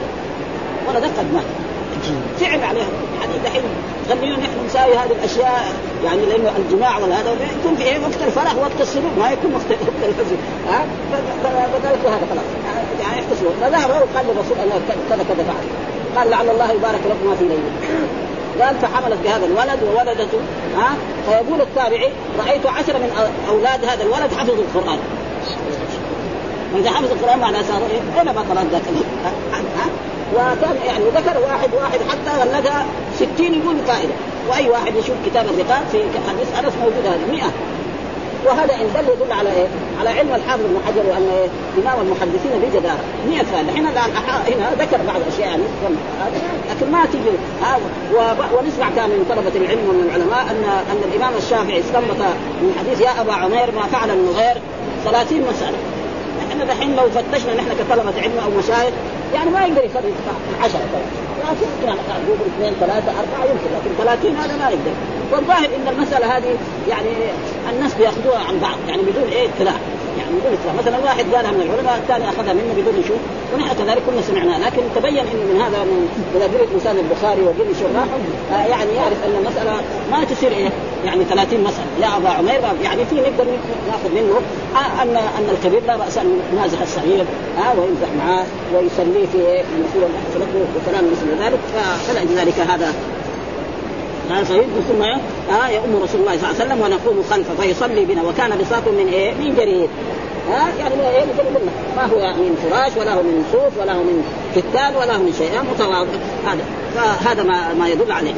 [0.87, 1.43] ولدك قد مات.
[2.39, 2.87] فعل عليها
[3.21, 3.61] يعني دحين
[4.09, 5.73] خلينا نحن نساوي هذه الأشياء
[6.05, 9.65] يعني لأنه الجماع ولا هذا يكون في إيه وقت الفرح وقت السرور ما يكون وقت
[9.87, 10.37] وقت الحزن
[10.69, 10.85] ها؟
[11.43, 12.45] فذلك هذا خلاص.
[13.01, 15.65] يعني يحتسبوا فذهب وقال للرسول الله كذا كذا فعل.
[16.15, 17.71] قال لعل الله يبارك لكما في ليله
[18.61, 20.39] قال فحملت بهذا الولد وولدته
[20.77, 24.99] ها؟ فيقول التابعي رأيت عشرة من أولاد هذا الولد حفظوا القرآن.
[26.77, 27.81] فاذا حفظ القرآن معناه صار؟
[28.19, 28.81] اين ما قرأت ذاك
[30.35, 32.85] وكان يعني ذكر واحد واحد حتى غلقها
[33.15, 34.13] 60 يقول فائده
[34.49, 37.43] وأي واحد يشوف كتاب الرقاق في حديث أنس موجود هذه 100
[38.45, 39.67] وهذا إن دل يدل على إيه؟
[39.99, 41.47] على علم الحافظ ابن حجر وأن إيه؟
[41.83, 44.11] إمام المحدثين بجداره 100 فعل الحين الآن
[44.47, 45.63] هنا ذكر بعض الأشياء يعني
[46.69, 47.37] لكن ما تجي.
[48.57, 52.21] ونسمع كان من طلبة العلم ومن العلماء ان أن الإمام الشافعي استنبط
[52.61, 54.57] من حديث يا أبا عمير ما فعل النغير
[55.05, 55.77] 30 مسألة.
[56.51, 58.93] إحنا دحين لو فتشنا نحن كطلبة علم أو مشايخ
[59.33, 60.11] يعني ما يقدر يخرج
[60.63, 60.79] 10
[61.47, 64.91] لكن يمكن أقول اثنين ثلاثة أربعة يمكن لكن 30 هذا ما يقدر.
[65.31, 66.55] والظاهر إن المسألة هذه
[66.89, 67.09] يعني
[67.73, 69.75] الناس بيأخذوها عن بعض يعني بدون إيه اطلاع.
[70.17, 70.75] يعني بدون اطلاع.
[70.81, 73.19] مثلا واحد قالها من العلماء الثاني أخذها منه بدون يشوف.
[73.53, 77.73] ونحن كذلك كنا سمعناها لكن تبين إن من هذا من إذا قرأت لسان البخاري وقرأ
[77.79, 78.17] شراحه
[78.51, 79.81] آه يعني يعرف أن المسألة
[80.11, 80.69] ما تصير إيه؟
[81.05, 81.85] يعني 30 مسألة.
[82.01, 83.45] يا أبا عمير يعني في نقدر
[83.87, 84.35] ناخذ منه
[84.75, 87.25] آه ان أن الكبير لا بأس أن ينازح الصغير
[87.57, 91.59] آه ويمزح معاه ويصلي في المسؤول له وكلام مثل ذلك
[92.07, 92.93] فلذلك هذا.
[94.29, 95.01] قال فيدخل ثم
[95.53, 99.07] آه يؤم رسول الله صلى الله عليه وسلم ونقوم خلفه فيصلي بنا وكان بساط من
[99.13, 99.89] إيه؟ من جريد
[100.51, 104.23] ها؟ يعني؟ من ما هو من فراش ولا هو من صوف ولا هو من
[104.55, 105.51] كتان ولا هو من شيء.
[105.73, 106.17] متواضع.
[106.47, 106.63] هذا.
[106.95, 108.33] فهذا ما ما يدل عليه.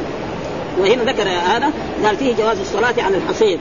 [0.80, 1.70] وهنا ذكر هذا
[2.04, 3.58] قال فيه جواز الصلاة على الحصير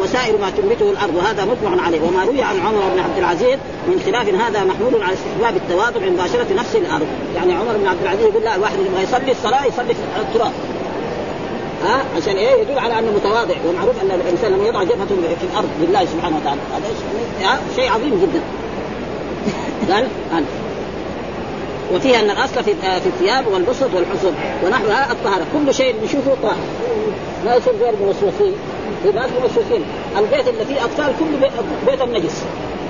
[0.00, 1.14] وسائر ما تنبته الأرض.
[1.16, 2.00] وهذا مجمع عليه.
[2.00, 6.46] وما روي عن عمر بن عبد العزيز من خلاف هذا محمول على استحباب التواضع مباشرة
[6.56, 7.06] نفس الأرض،
[7.36, 10.52] يعني عمر بن عبد العزيز يقول لا الواحد يبغى يصلي الصلاة يصلي على التراب.
[11.86, 15.68] ها؟ عشان إيه؟ يدل على أنه متواضع ومعروف أن الإنسان لما يضع جبهته في الأرض
[15.80, 16.60] لله سبحانه وتعالى.
[16.74, 18.40] هذا شيء عظيم جدا.
[19.92, 20.06] قال
[21.94, 24.32] وفيها أن الأصل في في الثياب والبسط والحصن
[24.64, 25.44] ونحوها الطهارة.
[25.52, 26.56] كل شيء نشوفه طاهر.
[27.44, 28.52] ما يصير غير موسوسين.
[29.14, 29.84] ناس موسوسين
[30.18, 31.50] البيت اللي فيه أطفال كله
[31.86, 32.42] بيت, النجس.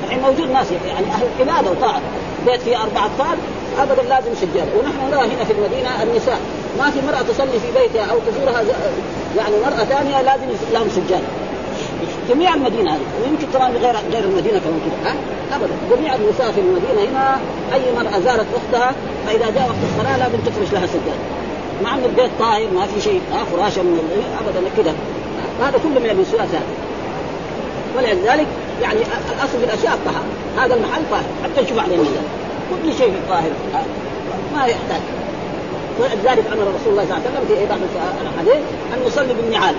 [0.05, 2.01] الحين موجود ناس يعني أهل عبادة وطاعه
[2.47, 3.39] بيت فيه أربع أطفال
[3.79, 6.41] ابدا لازم سجاد ونحن نرى هنا في المدينة النساء.
[6.79, 8.63] ما في مرأة تصلي في بيتها أو تزورها
[9.37, 11.23] يعني مرأة ثانية لازم لهم سجاد.
[12.29, 13.01] جميع المدينة هذه.
[13.23, 15.15] ويمكن كمان غير غير المدينة كمان كذا ها؟
[15.57, 15.97] أبدا.
[15.97, 17.39] جميع النساء في المدينة هنا
[17.73, 18.93] أي مرأة زارت أختها
[19.27, 21.19] فإذا جاء وقت الصلاة لازم تفرش لها سجاد.
[21.85, 24.95] مع أن البيت طاهر ما في شيء ها فراشة من أبدا كذا
[25.61, 26.63] هذا كله من الوسواس هذا
[27.97, 28.47] ولذلك
[28.83, 29.01] يعني
[29.37, 30.23] الاصل في الأشياء الطهر
[30.59, 31.25] هذا المحل طاهر.
[31.45, 31.97] حتى نشوف عليه
[32.71, 33.51] كل شيء في الطاهر
[34.57, 35.01] ما يحتاج.
[36.01, 37.79] ولذلك أمر رسول الله صلى الله عليه وسلم في بعض
[38.21, 38.63] الاحاديث
[38.95, 39.75] أن يصلي بالنعال.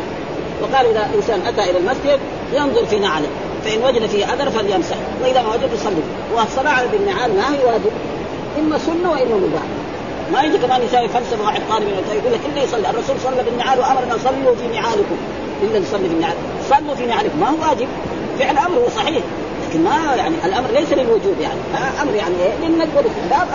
[0.61, 2.19] وقال إذا إنسان أتى إلى المسجد
[2.53, 3.27] ينظر في نعله
[3.65, 6.01] فإن وجد فيه أثر فليمسح وإذا ما وجد يصلي.
[6.35, 7.91] والصلاه بالنعال ما هي واجب؟
[8.59, 9.63] إما سنة وإما مباح.
[10.33, 12.89] ما يجي كمان يساوي فلسفة واحد طالب يقول لك إلا يصلي.
[12.89, 15.17] الرسول صلى بالنعال وامرنا صلوا في نعالكم.
[15.63, 16.35] إلا نصلي بالنعال.
[16.69, 17.39] صلوا في نعالكم.
[17.39, 17.87] ما هو واجب؟
[18.39, 19.23] فعل أمر هو صحيح.
[19.69, 21.59] لكن ما يعني الأمر ليس للوجوب يعني.
[22.01, 23.05] أمر يعني إيه للندب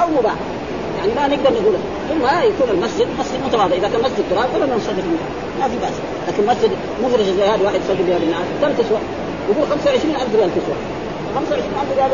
[0.03, 0.35] أو مباح.
[1.03, 1.75] يعني ما نقدر نقول
[2.09, 3.77] ثم يكون المسجد مسجد متواضع.
[3.77, 5.23] إذا كان مسجد تراب ولا نصلي فيه
[5.61, 5.97] ما في بأس.
[6.29, 6.71] لكن مسجد
[7.05, 8.99] مفرش زي هذا واحد يصلي بها بالنهار كم تسوى؟
[9.51, 10.77] يقول 25000 ريال تسوى.
[11.35, 12.11] 25000 ريال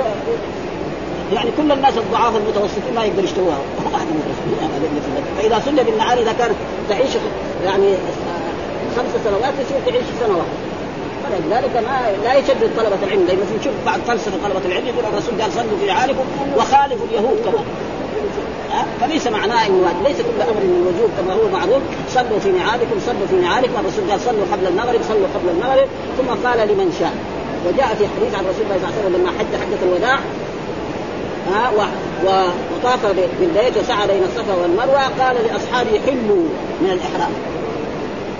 [1.32, 3.58] يعني كل الناس الضعاف المتوسطين ما يقدر يشتروها.
[5.38, 6.54] فإذا صلي بالنهار إذا كانت
[6.88, 7.10] تعيش
[7.64, 7.94] يعني
[8.96, 10.58] خمس سنوات تصير تعيش سنه واحدة
[11.24, 13.26] فلذلك ما لا يشدد طلبة العلم.
[13.26, 16.24] لأنه نشوف بعض فلسفة طلبة العلم يقول الرسول قال صلوا في رعالكم
[16.56, 17.64] وخالفوا اليهود كمان.
[19.00, 21.82] فليس معناه انه ليس كل أمر من الوجوب كما هو معروف.
[22.14, 23.72] صلوا في نعالكم صلوا في نعالكم.
[23.80, 25.88] الرسول قال صلوا قبل المغرب صلوا قبل المغرب.
[26.18, 27.12] ثم قال لمن شاء.
[27.66, 30.18] وجاء في حديث عن رسول الله صلى الله عليه وسلم لما حج حجة الوداع.
[31.52, 31.70] ها
[32.72, 33.06] وطاف
[33.40, 35.04] بالبيت وسعى بين الصفا والمروة.
[35.20, 36.44] قال لأصحابه حلوا
[36.80, 37.32] من الإحرام.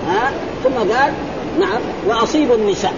[0.09, 0.31] ها
[0.63, 1.13] ثم قال
[1.59, 2.93] نعم وأصيبوا النساء.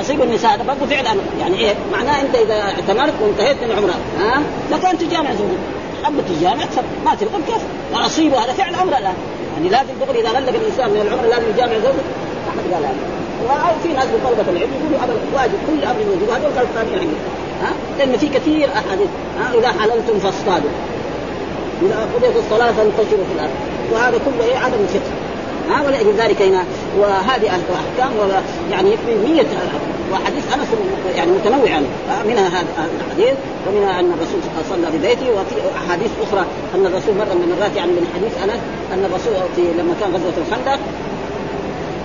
[0.00, 0.54] اصيب النساء.
[0.54, 1.22] هذا برضه فعل أمر.
[1.40, 3.94] يعني إيه؟ معناه أنت إذا اعتمرت وانتهيت من العمرة.
[4.20, 5.77] ها لك ان تجامع زوجك.
[6.06, 6.64] أما تجامع
[7.04, 9.14] ما تبغى كيف؟ واصيب هذا فعل أمر الآن.
[9.56, 12.04] يعني لازم دغري إذا غلق الإنسان من العمره لازم يجامع زوجه
[12.48, 12.94] احد قال هذا.
[13.44, 17.18] وفي ناس من طلبه العلم يقولوا هذا واجب كل أمر وجوب هذول قالوا الثانيين عندي
[17.62, 19.08] ها؟ لأن في كثير أحاديث.
[19.40, 20.70] ها؟ إذا حللتم فاصطادوا.
[21.82, 23.56] إذا قضيت الصلاة فانتشروا في الأرض.
[23.92, 25.10] وهذا كله إيه؟ عدم الفقه
[25.70, 26.64] ها ولاجل ذلك هنا.
[26.98, 28.12] وهذه أحكام
[28.70, 29.44] يعني يكفي 100
[30.12, 30.68] وحديث أنس
[31.16, 31.82] يعني متنوعا.
[32.28, 33.34] منها هذا الحديث
[33.66, 35.54] ومنها أن الرسول صلى في بيته وفي
[35.86, 38.60] أحاديث أخرى أن الرسول مرة من المرات يعني من حديث أنس
[38.92, 40.78] أن الرسول في لما كان غزوة الخندق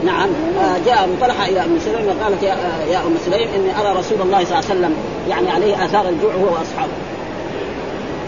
[0.06, 0.30] نعم
[0.86, 2.56] جاء طلحة إلى أم سليم وقالت يا,
[2.92, 4.96] يا أم سليم إني أرى رسول الله صلى الله عليه وسلم
[5.30, 6.92] يعني عليه آثار الجوع هو واصحابه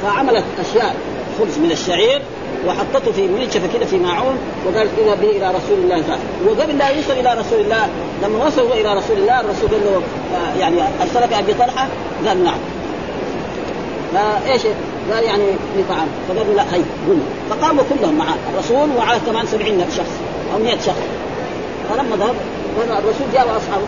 [0.04, 0.96] فعملت أشياء
[1.40, 2.22] خبز من الشعير
[2.68, 6.90] وحطته في منشفه كده في ماعون وقال اذا به إلى رسول الله صلى وقبل لا
[6.90, 7.88] يوصل إلى رسول الله
[8.24, 10.02] لما وصلوا إلى رسول الله الرسول قال له
[10.36, 11.88] آه يعني أرسلك أبي طلحة؟
[12.28, 12.58] قال نعم.
[14.14, 14.62] فإيش؟
[15.12, 16.08] قال يعني في طعام.
[16.30, 20.20] فقالوا لا هي قل فقاموا كلهم معه الرسول ومعه كمان 70 شخص
[20.54, 21.04] أو 100 شخص.
[21.90, 22.36] فلما ذهب
[22.90, 23.86] الرسول جاء وأصحابه.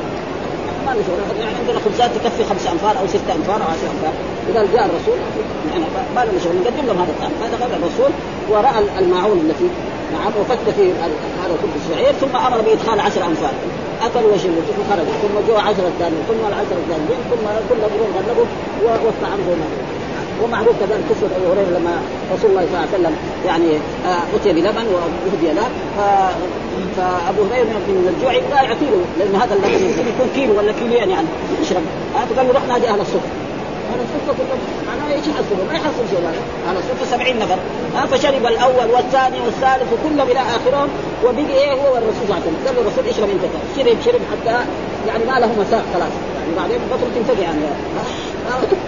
[0.86, 4.14] ما شغل يعني عندنا خبزات تكفي خمس أنفار أو ست أنفار أو عشر أنفار.
[4.50, 5.18] اذا جاء الرسول
[5.72, 7.32] يعني ما له شغل نقدم لهم هذا الطعام.
[7.42, 8.12] غدا الرسول
[8.50, 9.68] وراى الماعون التي
[10.14, 10.92] نعم وفك في
[11.42, 13.54] هذا الخبز الشعير ثم أمر بإدخال عشر انفار
[14.02, 18.46] اكلوا وشربوا ثم خرجوا ثم جوا عشرة ثانيين ثم العشرة الثانيين ثم كل يوم غلبوا
[18.82, 19.68] ما
[20.44, 22.02] ومعروف كذلك قصة ابو هريرة لما
[22.34, 23.72] رسول الله صلى الله عليه وسلم يعني
[24.06, 25.68] آه، أتي بلبن وأهدي له
[26.98, 31.28] فأبو هريرة من الجوع لا يعطي له لأن هذا اللبن يكون كيلو ولا كيلوين يعني
[31.62, 31.82] يشرب
[32.14, 33.47] فقال له روح نادي أهل الصفر
[33.92, 36.20] أهل الصفه كلهم معناه إيش يحصلوا؟ ما يحصل شيء
[36.68, 37.60] أهل الصفه 70 نفر.
[37.96, 40.90] ها فشرب الأول والثاني والثالث وكلهم إلى آخرهم
[41.24, 42.60] وبقي إيه هو والرسول صلى الله عليه وسلم.
[42.66, 43.46] قال الرسول اشرب انت
[43.76, 44.56] شرب شرب حتى
[45.08, 46.14] يعني ما له مساق خلاص.
[46.38, 47.60] يعني بعدين بطل تنتهي يعني.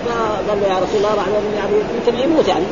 [0.05, 1.25] فقال يا رسول الله
[1.59, 2.65] يعني يمكن يموت يعني.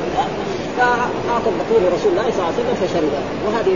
[0.77, 3.13] فاعطى البقيع لرسول الله صلى الله عليه وسلم فشرب.
[3.45, 3.73] وهذه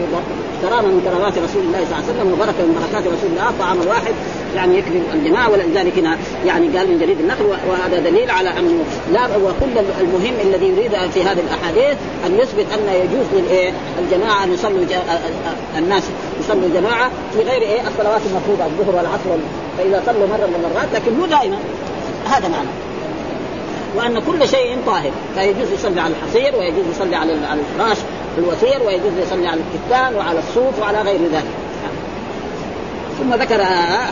[0.61, 3.81] كرامه من كرامات رسول الله صلى الله عليه وسلم وبركة من بركات رسول الله طعام
[3.81, 4.13] الواحد
[4.55, 8.83] يعني يكفي الجماعة ولذلك هنا يعني قال من جريد النقل وهذا دليل على أنه
[9.13, 14.53] لا وكل المهم الذي يريد في هذه الأحاديث أن يثبت أن يجوز للإيه؟ الجماعة أن
[14.53, 14.85] يصلوا
[15.77, 16.03] الناس
[16.39, 19.41] يصلوا جماعة في غير إيه؟ الصلوات المفروضة الظهر والعصر
[19.77, 21.57] فإذا صلوا مرة من المرات لكن مو دائما.
[22.25, 22.69] هذا معنى.
[23.95, 25.11] وأن كل شيء طاهر.
[25.35, 27.97] فيجوز يصلي على الحصير ويجوز يصلي على الفراش
[28.37, 31.60] الوثير ويجوز يصلي على الكتان وعلى الصوف وعلى غير ذلك.
[33.21, 33.65] ثم ذكر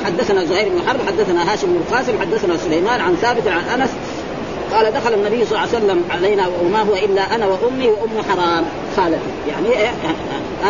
[0.05, 3.89] حدثنا زهير بن حرب حدثنا هاشم بن القاسم حدثنا سليمان عن ثابت عن أنس
[4.73, 8.65] قال دخل النبي صلى الله عليه وسلم علينا وما هو إلا أنا وأمي وأم حرام.
[8.97, 9.91] خالتي يعني إيه؟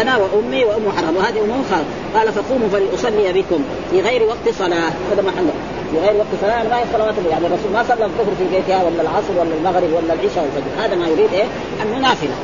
[0.02, 1.18] أنا وأمي وأم حرام.
[1.18, 1.84] وهذه ام خال
[2.16, 4.92] قال فقوموا فلأصلي بكم في غير وقت صلاة.
[5.12, 5.54] هذا محله
[5.92, 8.84] في غير وقت صلاة يعني ما هي الصلوات يعني الرسول ما صلى الظهر في بيتها
[8.84, 10.86] ولا العصر ولا المغرب ولا العشاء والفجر.
[10.86, 11.46] هذا ما يريد إيه؟
[11.84, 12.36] انه نافله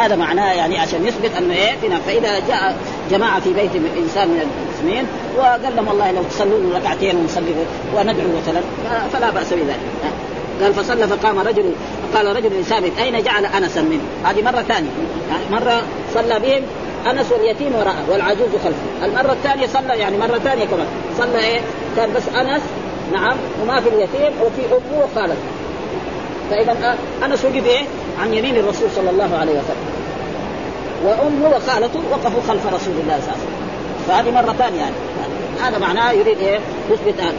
[0.00, 2.76] هذا معناه يعني عشان يثبت أنه إيه فينا فإذا جاء
[3.10, 5.06] جماعة في بيت إنسان من المسلمين
[5.38, 7.54] وقال لهم والله لو تصلون ركعتين ونصلي
[7.94, 8.60] وندعو مثلا
[9.12, 9.80] فلا بأس بذلك
[10.62, 11.72] قال فصلى فقام رجل
[12.14, 14.90] قال رجل لثابت أين جعل انسا منه؟ هذه مرة ثانية
[15.30, 15.82] يعني مرة
[16.14, 16.62] صلى بهم
[17.10, 20.86] أنس واليتيم وراءه والعجوز خلفه، المرة الثانية صلى يعني مرة ثانية كمان
[21.18, 21.60] صلى إيه؟
[21.96, 22.62] كان بس أنس
[23.12, 25.40] نعم وما في اليتيم وفي أمه وخالته.
[26.50, 27.84] فإذا أنس وقف إيه؟
[28.22, 29.89] عن يمين الرسول صلى الله عليه وسلم.
[31.04, 33.60] وامه وخالته وقفوا خلف رسول الله صلى الله عليه وسلم.
[34.08, 34.94] فهذه مره ثانية يعني
[35.62, 36.58] هذا معناه يريد إيه؟
[36.90, 37.34] يثبت هذا.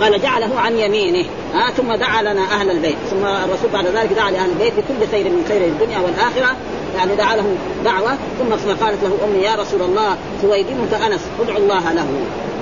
[0.00, 4.30] قال جعله عن يمينه ها ثم دعا لنا أهل البيت ثم الرسول بعد ذلك دعا
[4.30, 6.56] لأهل البيت بكل خير من خير الدنيا والآخرة
[6.96, 11.92] يعني دعا له دعوة ثم قالت له أمي يا رسول الله خويدمك أنس ادعو الله
[11.92, 12.06] له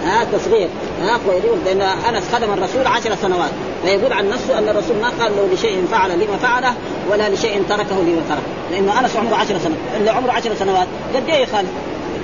[0.05, 0.69] ها تصغير.
[1.03, 1.21] ها
[1.65, 3.51] لأن أنس خدم الرسول عشر سنوات.
[3.85, 6.75] فيقول عن نفسه أن الرسول ما قال له لشيء فعل لما فعله
[7.11, 8.43] ولا لشيء تركه لما تركه.
[8.71, 10.87] لأنه أنس عمره عشر سنوات اللي عمره عشر سنوات.
[11.15, 11.69] قد إيه يخالف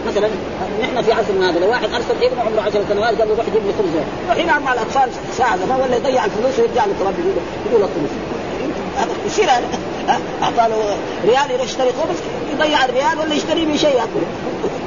[0.09, 0.29] مثلا
[0.83, 3.63] نحن في عصرنا هذا لو واحد أرسل إبنه عمره 10 سنوات قال له روح جيب
[3.67, 3.91] لي خبز.
[4.29, 7.15] روح يلعب مع الأطفال ساعة ما ولا يضيع الفلوس ويرجع للتراب
[7.67, 8.11] يقول الخبز
[8.97, 12.17] هذا يصير هذا أعطى له ريال يروح يشتري خبز
[12.53, 14.27] يضيع الريال ولا يشتري به شيء يأكله.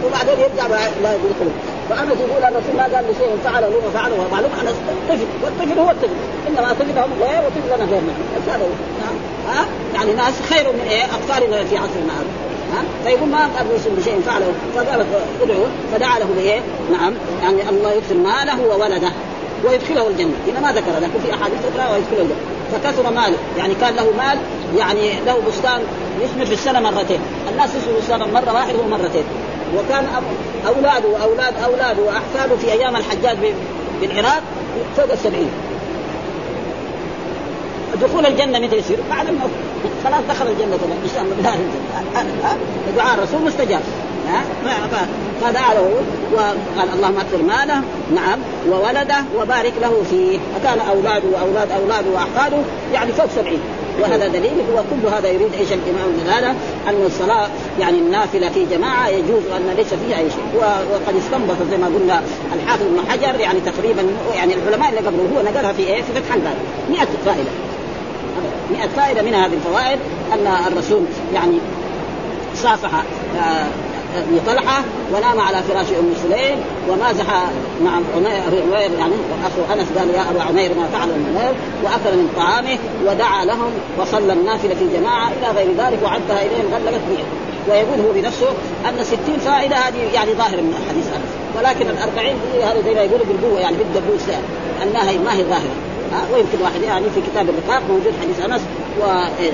[0.06, 0.68] وبعدين يرجع
[1.04, 1.52] لا يقول خبز
[1.90, 4.72] فأنا يقول الرسول ما قال لي شيء فعله لما فعله معلوم أنا
[5.10, 6.18] طفل والطفل هو الطفل.
[6.48, 8.02] إنما طفلهم غير وطفلنا غير
[8.36, 8.66] بس هذا
[9.50, 12.32] ها؟ يعني ناس خير من إيه؟ اطفالنا في عصرنا هذا
[12.74, 14.54] ها؟ فيقول ما قال الرسول بشيء فعله.
[14.76, 15.06] فقال
[15.42, 15.68] ادعوه.
[15.94, 16.60] فدعا له بإيه؟
[16.92, 17.14] نعم.
[17.42, 19.12] يعني الله يكثر ماله وولده
[19.66, 20.34] ويدخله الجنة.
[20.48, 22.36] هنا ما ذكر لكن في أحاديث أخرى ويدخله الجنة.
[22.72, 23.38] فكثر ماله.
[23.58, 24.38] يعني كان له مال
[24.78, 25.82] يعني له بستان
[26.24, 27.20] يثمر في السنة مرتين.
[27.52, 29.24] الناس يثمروا السنة مرة واحدة هو مرتين
[29.78, 30.08] وكان
[30.68, 33.38] اولاده واولاد اولاده وأحفاده في أيام الحجاج
[34.02, 34.42] بالعراق
[34.98, 35.50] فوق السبعين.
[38.02, 39.50] دخول الجنة متى يصير؟ بعد الموت.
[40.04, 40.98] خلاص دخل الجنة طبعا.
[41.04, 42.58] إن شاء الله الجنة.
[42.98, 43.82] دعاء الرسول مستجاب.
[45.42, 45.92] فدعا له
[46.34, 47.82] وقال اللهم أكثر ماله.
[48.16, 48.40] نعم.
[48.70, 50.40] وولده وبارك له فيه.
[50.56, 52.58] فكان اولاده واولاد اولاده وأحفاده
[52.94, 53.60] يعني فوق سبعين.
[54.02, 56.52] وهذا دليل هو كل هذا يريد إيش الإمام الدلاله
[56.88, 57.48] أن الصلاة
[57.80, 60.44] يعني النافلة في جماعة يجوز أن ليس فيها أي شيء.
[60.58, 62.22] وقد استنبط زي ما قلنا
[62.54, 64.04] الحافظ ابن حجر يعني تقريبا
[64.36, 66.56] يعني العلماء اللي قبله هو نقلها في إيه؟ في فتح الباب.
[66.90, 67.50] 100 فائدة.
[68.72, 70.00] 100 فائدة من هذه الفوائد
[70.34, 71.04] أن الرسول
[71.34, 71.58] يعني
[72.56, 73.04] صافح
[73.38, 73.66] آه،
[74.18, 76.58] أبي طلحة ونام على فراش أم سليم
[76.90, 77.26] ومازح
[77.84, 79.14] مع عمير يعني
[79.46, 84.34] أخو أنس قال يا أبا عمير ما فعل عمير وأكل من طعامه ودعا لهم وصلى
[84.34, 87.24] النافلة في جماعة إلى غير ذلك وعدها إليهم غلبت بيده
[87.70, 88.50] ويقول هو بنفسه
[88.90, 93.02] أن 60 فائدة هذه يعني ظاهره من حديث انس ولكن ال 40 هذا زي ما
[93.02, 94.22] يقولوا بالقوة يعني بالدبوس
[94.84, 95.94] أنها ما هي ظاهرة.
[96.34, 98.62] ويمكن واحد يعني في كتاب الرقاق موجود حديث أنس
[99.02, 99.04] و
[99.40, 99.52] إيه.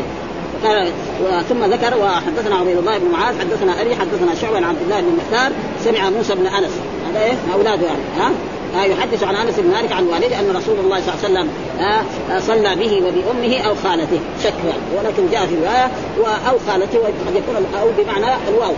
[1.50, 5.18] ثم ذكر وحدثنا عبيد الله بن معاذ حدثنا أبي حدثنا شعبة عن عبد الله بن
[5.18, 5.52] مختار
[5.84, 6.72] سمع موسى بن أنس.
[7.10, 8.32] هذا إيه؟ أولاده يعني ها؟
[8.76, 11.50] آه يحدث عن أنس بن مالك عن والده أن رسول الله صلى الله عليه وسلم
[11.80, 14.82] آه صلى به وبأمه أو خالته شك يعني.
[14.98, 15.92] ولكن جاء في رواية
[16.50, 18.74] أو خالته وقد يكون أو بمعنى الواو.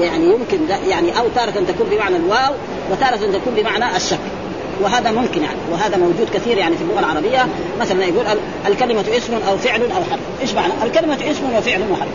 [0.00, 0.58] يعني يمكن
[0.88, 2.54] يعني أو تارة تكون بمعنى الواو
[2.90, 4.18] وتارة تكون بمعنى الشك.
[4.82, 7.46] وهذا ممكن يعني وهذا موجود كثير يعني في اللغة العربية.
[7.80, 8.26] مثلا يقول
[8.66, 10.20] الكلمة اسم أو فعل أو حرف.
[10.42, 12.08] إيش معنى؟ الكلمة اسم وفعل وحرف.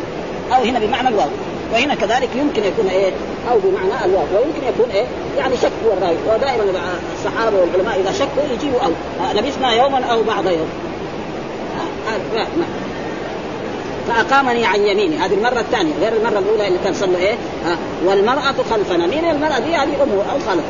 [0.55, 1.29] أو هنا بمعنى الواو.
[1.73, 3.11] وهنا كذلك يمكن يكون إيه؟
[3.51, 4.23] أو بمعنى الواو.
[4.23, 5.05] ويمكن يكون إيه؟
[5.37, 6.63] يعني شك هو الراوي ودائما
[7.17, 8.91] الصحابة والعلماء إذا شكوا يجيبوا أو.
[9.35, 10.69] لبسنا يوما أو بعض يوم.
[11.77, 12.47] آه آه
[14.07, 15.17] فأقامني عن يميني.
[15.17, 15.93] هذه المرة الثانية.
[16.01, 17.33] غير المرة الأولى اللي كان صلوا إيه؟
[17.65, 19.07] آه والمرأة خلفنا.
[19.07, 20.63] مين المرأة دي؟ هذه امه أو خلف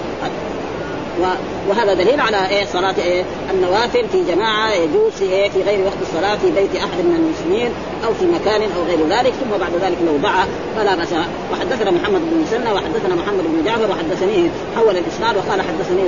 [1.70, 5.98] وهذا دليل على إيه؟ صلاة إيه؟ النوافل في جماعة يجوز في إيه؟ في غير وقت
[6.02, 7.72] الصلاة في بيت أحد من المسلمين
[8.06, 10.46] أو في مكان أو غير ذلك ثم بعد ذلك لو دعا
[10.76, 11.14] فلا بأس.
[11.52, 16.04] وحدثنا محمد بن مسنى وحدثنا محمد بن جعفر وحدثني حول الإسناد وقال حدثني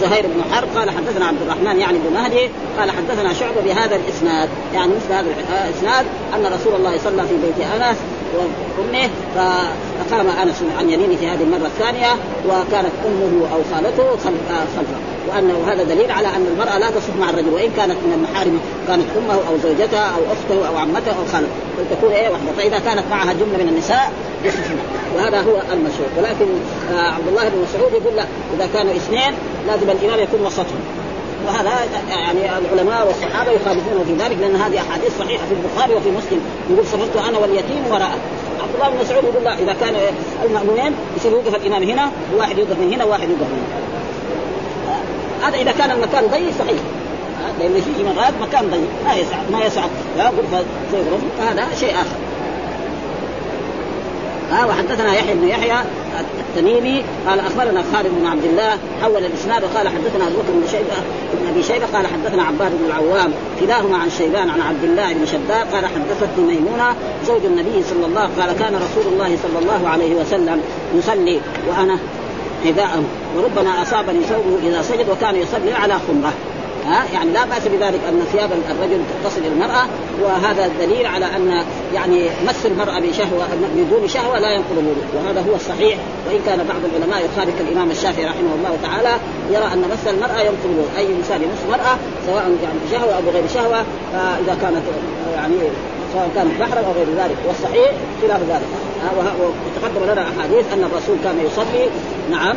[0.00, 4.48] زهير بن حرب قال حدثنا عبد الرحمن يعني بن مهدي قال حدثنا شعبة بهذا الإسناد.
[4.74, 5.26] يعني مثل هذا
[5.68, 7.96] الاسناد أن رسول الله صلى في بيت أنس
[8.78, 9.10] وأمه
[10.10, 12.12] فقام انس عن يمينه هذه المره الثانية
[12.48, 14.10] وكانت امه أو خالته
[14.76, 14.98] خلفه.
[15.28, 19.04] وانه هذا دليل على أن المرأة لا تصف مع الرجل وإن كانت من المحارم كانت
[19.18, 21.48] أمه أو زوجتها أو أخته أو عمته أو خالته.
[21.90, 24.12] تكون إيه واحدة فإذا كانت معها جملة من النساء
[24.44, 24.82] يصفنا
[25.16, 26.08] وهذا هو المشهور.
[26.18, 26.46] ولكن
[26.92, 28.24] آه عبد الله بن مسعود يقول لا
[28.56, 29.32] إذا كانوا اثنين
[29.66, 30.80] لازم الإمام يكون وسطهم.
[31.46, 31.72] وهذا
[32.08, 36.40] يعني العلماء والصحابة يخالفونه في ذلك لأن هذه أحاديث صحيحة في البخاري وفي مسلم.
[36.70, 38.18] يقول صفرت أنا واليتيم وراءه.
[38.66, 39.94] عبد الله بن مسعود يقول لا إذا كان
[40.44, 43.78] المأمومين يصير يوقف الإمام هنا وواحد يوقف من هنا وواحد يوقف من هنا.
[45.48, 46.80] هذا إذا كان المكان ضيق صحيح.
[47.60, 49.82] لأن في مرات مكان ضيق ما يسع ما يسع.
[50.18, 52.16] لا غرفه زي غرفه فهذا شيء آخر.
[54.50, 55.76] ها آه وحدثنا يحيى بن يحيى
[56.40, 60.96] التميمي قال أخبرنا خالد بن عبد الله حول الإسناد وقال حدثنا ابو بكر بن شيبة
[61.32, 65.26] بن أبي شيبة قال حدثنا عباد بن العوام كلاهما عن شيبان عن عبد الله بن
[65.26, 66.94] شداد قال حدثتني ميمونة
[67.26, 70.60] زوج النبي صلى الله قال كان رسول الله صلى الله عليه وسلم
[70.94, 71.98] يصلي وأنا
[72.64, 73.02] حذاءه
[73.36, 76.32] وربما أصابني ثوبه إذا سجد وكان يصلي على خمرة.
[76.86, 79.86] ها؟ يعني لا بأس بذلك أن ثياب الرجل تصل المراه
[80.22, 81.62] وهذا دليل على أن
[81.94, 83.46] يعني مس المرأة بشهوة
[83.76, 85.04] بدون شهوة لا ينقض الوضوء.
[85.14, 85.98] وهذا هو الصحيح.
[86.26, 89.12] وإن كان بعض العلماء يخالف الإمام الشافعي رحمه الله تعالى
[89.50, 90.90] يرى أن مس المرأة ينقض الوضوء.
[90.98, 91.96] أي إنسان يمس المرأة
[92.26, 94.82] سواء يعني بشهوة أو بغير شهوة فاذا كانت
[95.34, 95.54] يعني
[96.16, 97.90] سواء كانت بحرا أو غير ذلك والصحيح
[98.22, 98.68] خلاف ذلك.
[99.40, 101.88] وتقدم لنا أحاديث أن الرسول كان يصلي
[102.30, 102.56] نعم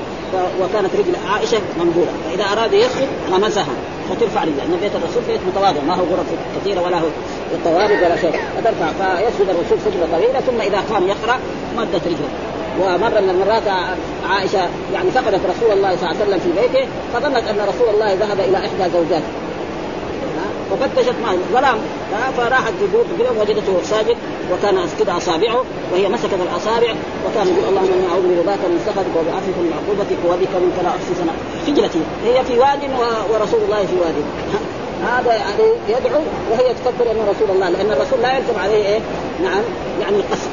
[0.61, 3.65] وكانت رجل عائشة منبوره فإذا أراد يسجد غمسها
[4.09, 4.63] فترفع رجله.
[4.63, 6.25] إن بيت الرسول بيت متواضع ما هو غرف
[6.61, 7.07] كثيرة ولا هو
[7.53, 8.39] الطوارئ ولا شيء.
[8.57, 11.39] فترفع فيسجد الرسول سجدة طويلة ثم إذا قام يقرأ
[11.77, 12.29] مدت رجله.
[12.81, 13.63] ومره من المرات
[14.29, 18.13] عائشة يعني فقدت رسول الله صلى الله عليه وسلم في بيته فظنت أن رسول الله
[18.13, 19.31] ذهب إلى إحدى زوجاته.
[20.69, 21.77] ففتشت معه ظلام
[22.37, 24.17] فراحت تدور كذا وجدته ساجد
[24.51, 26.93] وكان كذا أصابعه وهي مسكت الأصابع
[27.25, 31.13] وكان يقول اللهم إني أعوذ برضاك من سخطك وبعفوك من عقوبتك وبك منك لا أحصي
[31.19, 31.33] سنة.
[31.67, 32.43] خجلتي هي.
[32.43, 32.79] في واد
[33.31, 34.15] ورسول الله في واد.
[35.03, 38.99] هذا يعني يدعو وهي تكبر أن رسول الله لأن الرسول لا يلزم عليه إيه؟
[39.43, 39.63] نعم
[40.01, 40.49] يعني القصر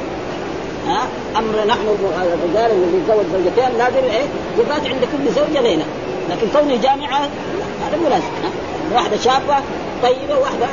[0.87, 1.87] ها؟ أمر نحن
[2.33, 4.25] الرجال اللي يتزوج زوجتين لازم إيه؟
[4.59, 5.85] يبات عند كل زوجة ليلة.
[6.29, 7.19] لكن كوني جامعة
[7.83, 8.31] هذا مو لازم.
[8.93, 9.55] واحدة شابة
[10.03, 10.67] طيبة واحدة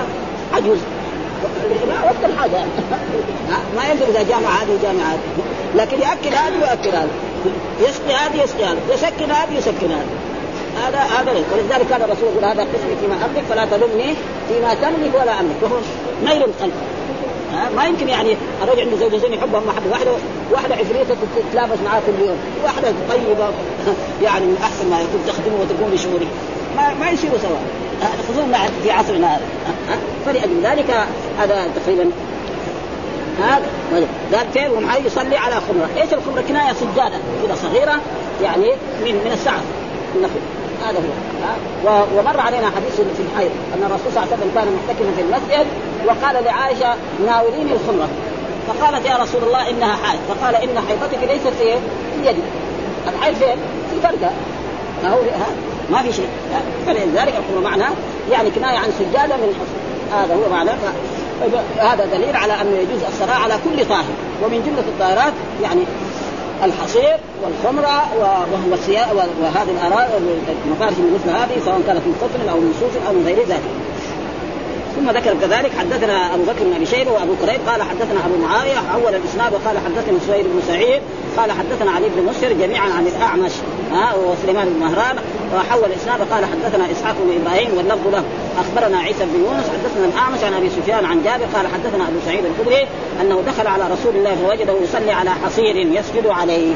[0.54, 0.78] عجوز
[2.04, 2.64] وقت الحاجة.
[3.76, 5.18] ما ينفع إذا جامع هذه وجامع هذه.
[5.74, 7.08] لكن يأكل هذه ويأكل هذه.
[7.80, 8.78] يسقي هذه يسقي هذه.
[8.94, 10.06] يسكن هذه يسكن هذه.
[10.86, 14.14] هذا هذا ولذلك كان الرسول يقول هذا قسمي فيما أملك فلا تلمني
[14.48, 15.56] فيما تملك ولا أملك.
[15.62, 15.76] وهو
[16.24, 16.72] ميل القلب.
[17.76, 20.10] ما يمكن يعني الرجل عنده زوجتين يحبهم واحدة واحدة
[20.52, 23.48] واحدة عفريتة تتلابس معاه كل يوم واحدة طيبة
[24.22, 26.26] يعني من أحسن ما يكون تخدمه وتقوم بشؤونه
[26.76, 27.83] ما ما يصيروا سوا.
[28.06, 29.42] خصوصا في عصرنا هذا.
[30.26, 31.06] فلأجل ذلك
[31.38, 32.10] هذا تقريبا.
[33.42, 33.66] هذا.
[34.32, 37.18] قال كيف؟ ومعه يصلي على خمرة، إيش الخمرة؟ كناية سجادة.
[37.46, 38.00] كذا صغيرة
[38.42, 38.72] يعني
[39.04, 39.62] من من السعف
[40.16, 40.40] النخل
[40.86, 42.04] هذا هو.
[42.18, 45.66] ومر علينا حديث في الحيض أن الرسول صلى الله عليه وسلم كان محتكما في المسجد
[46.06, 46.94] وقال لعائشة
[47.26, 48.08] ناوليني الخمرة.
[48.68, 50.20] فقالت يا رسول الله إنها حائض.
[50.28, 51.76] فقال إن حيضتك ليست في
[52.28, 52.42] يدي.
[53.08, 53.56] الحيض فين؟
[53.90, 54.30] في فرقه
[55.02, 55.18] ما هو
[55.90, 56.28] ما في شيء.
[56.86, 57.84] فلذلك الخمر معنى
[58.30, 59.84] يعني كناية عن سجاده من الحصن
[60.16, 60.70] هذا هو معنى.
[61.78, 64.14] هذا دليل على أنه يجوز الصلاه على كل طاهر.
[64.44, 65.32] ومن جملة الطاهرات
[65.62, 65.80] يعني
[66.64, 68.76] الحصير والخمرة وهو
[69.42, 70.22] وهذه الاراء
[70.66, 73.84] المفارش مثل هذه سواء كانت من قطن أو من صوف أو من غير ذلك.
[74.96, 78.74] ثم ذكر كذلك حدثنا أبو بكر بن أبي شيبة وأبو كريب قال حدثنا أبو معاوية
[78.74, 81.02] حول الإسناد وقال حدثنا سويد بن سعيد
[81.36, 83.52] قال حدثنا علي بن مسر جميعا عن الأعمش
[83.92, 85.16] ها وسليمان بن مهران
[85.54, 88.24] وحول الاسناد قال حدثنا إسحاق بن إبراهيم واللفظ له.
[88.58, 92.44] أخبرنا عيسى بن يونس حدثنا الأعمش عن أبي سفيان عن جابر قال حدثنا أبو سعيد
[92.44, 92.86] الخدري
[93.20, 96.74] أنه دخل على رسول الله فوجده يصلي على حصير يسجد عليه.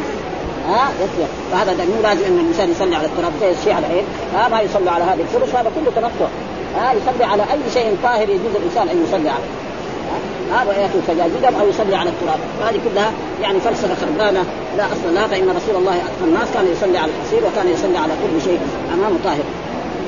[0.69, 1.29] ها؟ يسجد.
[1.53, 4.03] فهذا دليل لازم أن الإنسان يصلي على التراب زي الشيعة على
[4.35, 6.29] ها؟ ما يصلي على هذه الفرش هذا كله تنطع
[6.77, 9.68] ها؟ يصلي على أي شيء طاهر يجوز الإنسان أن يصلي عليه.
[10.53, 12.39] هذا ياتي سجاجدا أو يصلي على التراب.
[12.63, 14.45] هذه كلها يعني فلسفة خربانة.
[14.77, 18.13] لا أصل لها فإن رسول الله اتقى الناس كان يصلي على الحصير وكان يصلي على
[18.23, 18.61] كل شيء
[18.95, 19.45] امامه طاهر.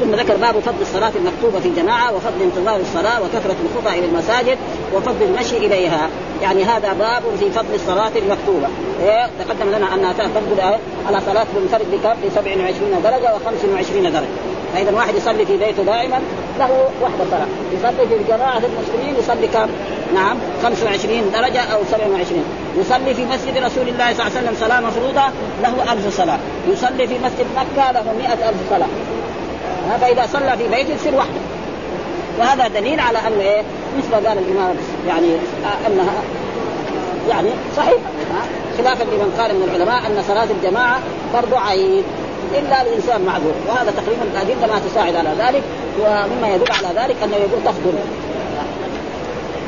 [0.01, 4.59] ثم ذكر باب فضل الصلاة المكتوبة في جماعة وفضل انتظار الصلاة وكثرة الخطى إلى المساجد
[4.95, 6.09] وفضل المشي إليها.
[6.43, 8.69] يعني هذا باب في فضل الصلاة المكتوبة.
[9.03, 10.61] إيه؟ تقدم لنا أنها تفضل
[11.09, 14.27] على صلاة المنفرد بكم ب 27 درجة و25 درجة.
[14.75, 16.21] فإذا واحد يصلي في بيته دائما
[16.59, 17.47] له وحدة صلاة.
[17.73, 19.71] يصلي في جماعة المسلمين يصلي كم؟
[20.15, 22.45] نعم 25 درجة أو 27
[22.77, 25.23] يصلي في مسجد رسول الله صلى الله عليه وسلم صلاة مفروضة
[25.63, 26.39] له ألف صلاة.
[26.69, 28.89] يصلي في مسجد مكة له مئة ألف صلاة.
[30.01, 31.41] فإذا صلى في بيته يصير وحده.
[32.39, 33.63] وهذا دليل على أن إيه؟
[33.99, 34.77] مثل قال الإمام
[35.09, 35.27] يعني
[35.65, 36.13] آه أنها
[37.29, 37.99] يعني صحيح.
[38.79, 40.99] خلافا لمن قال من العلماء أن صلاة الجماعة
[41.33, 42.03] فرض عين
[42.55, 43.55] إلا لانسان معذور.
[43.69, 45.63] وهذا تقريبا الأدلة ما تساعد على ذلك
[46.01, 47.93] ومما يدل على ذلك أنه يقول تفضل.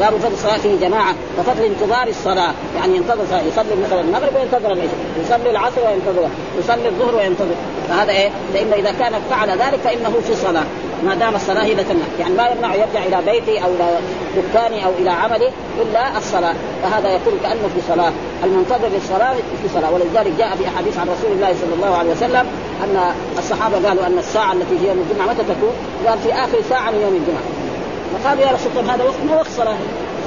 [0.02, 2.52] باب فضل الصلاه في جماعة وفضل انتظار الصلاة.
[2.76, 3.42] يعني ينتظر صلاة.
[3.42, 6.28] يصلي مثلا المغرب وينتظر العشاء يصلي العصر وينتظر
[6.58, 7.54] يصلي الظهر وينتظر.
[7.88, 10.64] فهذا إيه؟ لأنه إذا كان فعل ذلك فإنه في صلاة.
[11.04, 12.04] ما دام الصلاة هي تمنع.
[12.20, 13.98] يعني لا يمنع يرجع إلى بيته أو إلى
[14.36, 15.50] دكانه أو إلى عمله
[15.82, 16.54] إلا الصلاة.
[16.82, 18.12] فهذا يكون كأنه في صلاة.
[18.44, 19.90] المنتظر للصلاة في صلاة.
[19.92, 22.46] ولذلك جاء في أحاديث عن رسول الله صلى الله عليه وسلم
[22.84, 25.74] أن الصحابة قالوا أن الساعة التي في يوم الجمعة متى تكون؟
[26.06, 27.71] قال في آخر ساعة من يوم الجمعة.
[28.12, 29.76] فقالوا يا رسول الله هذا وقت ما وقت صلاة.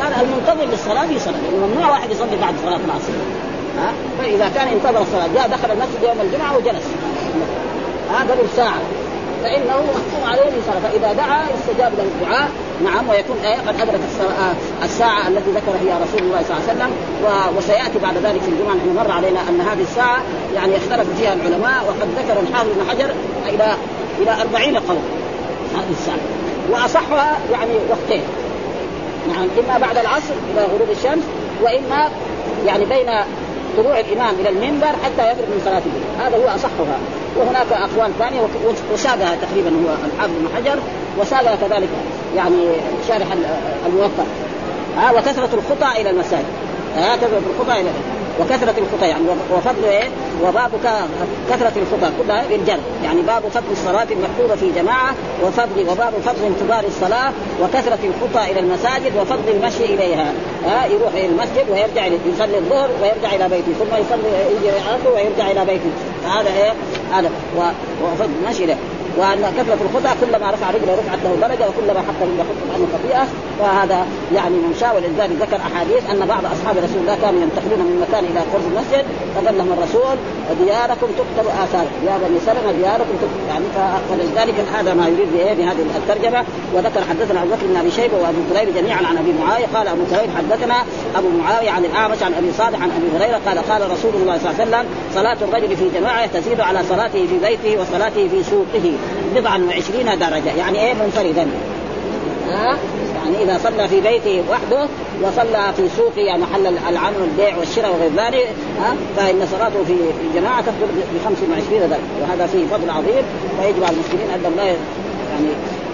[0.01, 1.67] قال المنتظر للصلاة؟ في صلاة.
[1.67, 3.13] ممنوع واحد يصلي بعد صلاة العصر.
[3.79, 6.85] ها؟ فإذا كان انتظر الصلاة جاء دخل المسجد يوم الجمعة وجلس.
[8.11, 8.79] هذا قبل ساعة.
[9.43, 12.49] فإنه محكوم عليه بصلاه فإذا دعا يستجاب له الدعاء.
[12.83, 13.99] نعم ويكون إيه قد ادرك
[14.83, 16.91] الساعة التي ذكر فيها رسول الله صلى الله عليه وسلم.
[17.57, 18.75] وسيأتي بعد ذلك في الجمعة.
[18.75, 20.21] نحن مر علينا أن هذه الساعة
[20.55, 23.09] يعني اختلف فيها العلماء وقد ذكر الحافظ بن حجر
[23.49, 23.75] إلى
[24.21, 24.97] إلى أربعين قول
[25.75, 26.17] هذه الساعة.
[26.71, 28.23] وأصحها يعني وقتين.
[29.27, 31.23] نعم إما بعد العصر إلى غروب الشمس
[31.61, 32.09] وإما
[32.65, 33.09] يعني بين
[33.77, 36.97] طلوع الإمام إلى المنبر حتى يفرغ من صلاة الليل هذا هو أصحها.
[37.37, 38.41] وهناك أقوال ثانية
[38.93, 40.79] وساقها تقريبا هو الحافظ بن حجر
[41.19, 41.89] وساقها كذلك
[42.35, 42.67] يعني
[43.07, 43.27] شارح
[43.85, 44.25] الموفق
[44.97, 46.45] ها وكثرة الخطى إلى المساجد.
[46.97, 47.89] ها كثرة الخطى إلى
[48.39, 49.23] وكثرة الخطى يعني
[49.53, 50.09] وفضل إيه؟
[50.43, 50.71] وباب
[51.49, 56.83] كثرة الخطى كلها بالجر يعني باب فضل الصلاة المكتوبة في جماعة وفضل وباب فضل انتظار
[56.83, 57.31] الصلاة
[57.61, 60.33] وكثرة الخطى إلى المساجد وفضل المشي إليها
[60.65, 64.67] ها يروح إلى المسجد ويرجع يصلي الظهر ويرجع إلى بيته ثم يصلي يجي
[65.13, 65.91] ويرجع إلى بيته
[66.25, 66.73] هذا إيه؟
[67.13, 67.29] هذا
[68.03, 68.77] وفضل المشي إليه
[69.17, 73.25] وأن كثره الخطى كلما رفع رجله رفعت له درجة وكلما حط رجله حط عنه خطيئة.
[73.61, 77.97] وهذا يعني من شاء ولذلك ذكر أحاديث أن بعض أصحاب رسول الله كانوا ينتقلون من
[78.05, 79.05] مكان إلى قرب المسجد
[79.35, 80.15] فقال لهم الرسول
[80.65, 83.41] دياركم تكتب اثار يا بني سلمة دياركم تكتب.
[83.49, 83.65] يعني
[84.09, 86.41] فلذلك هذا ما يريد بهذه الترجمة.
[86.73, 89.67] وذكر حدثنا أبو بكر بن أبي شيبة وأبو كريب جميعا عن أبي معاوية.
[89.75, 90.77] قال أبو كريب حدثنا
[91.15, 94.49] أبو معاوية عن الأعمش عن أبي صالح عن أبي هريرة قال قال رسول الله صلى
[94.49, 94.85] الله عليه وسلم
[95.15, 98.93] صلاة الرجل في جماعة تزيد على صلاته في بيته وصلاته في سوقه.
[99.35, 100.55] بضعا وعشرين درجة.
[100.57, 101.47] يعني إيه منفردا؟
[102.49, 102.77] ها؟
[103.15, 104.87] يعني إذا صلى في بيته وحده
[105.23, 108.47] وصلى في سوقه يعني محل العمل والبيع والشراء وغير ذلك
[108.81, 109.95] ها؟ فإن صلاته في
[110.27, 111.97] الجماعة تفضل ب 25 درجة.
[112.21, 113.23] وهذا فيه فضل عظيم
[113.61, 115.49] فيجب على المسلمين أنهم لا يعني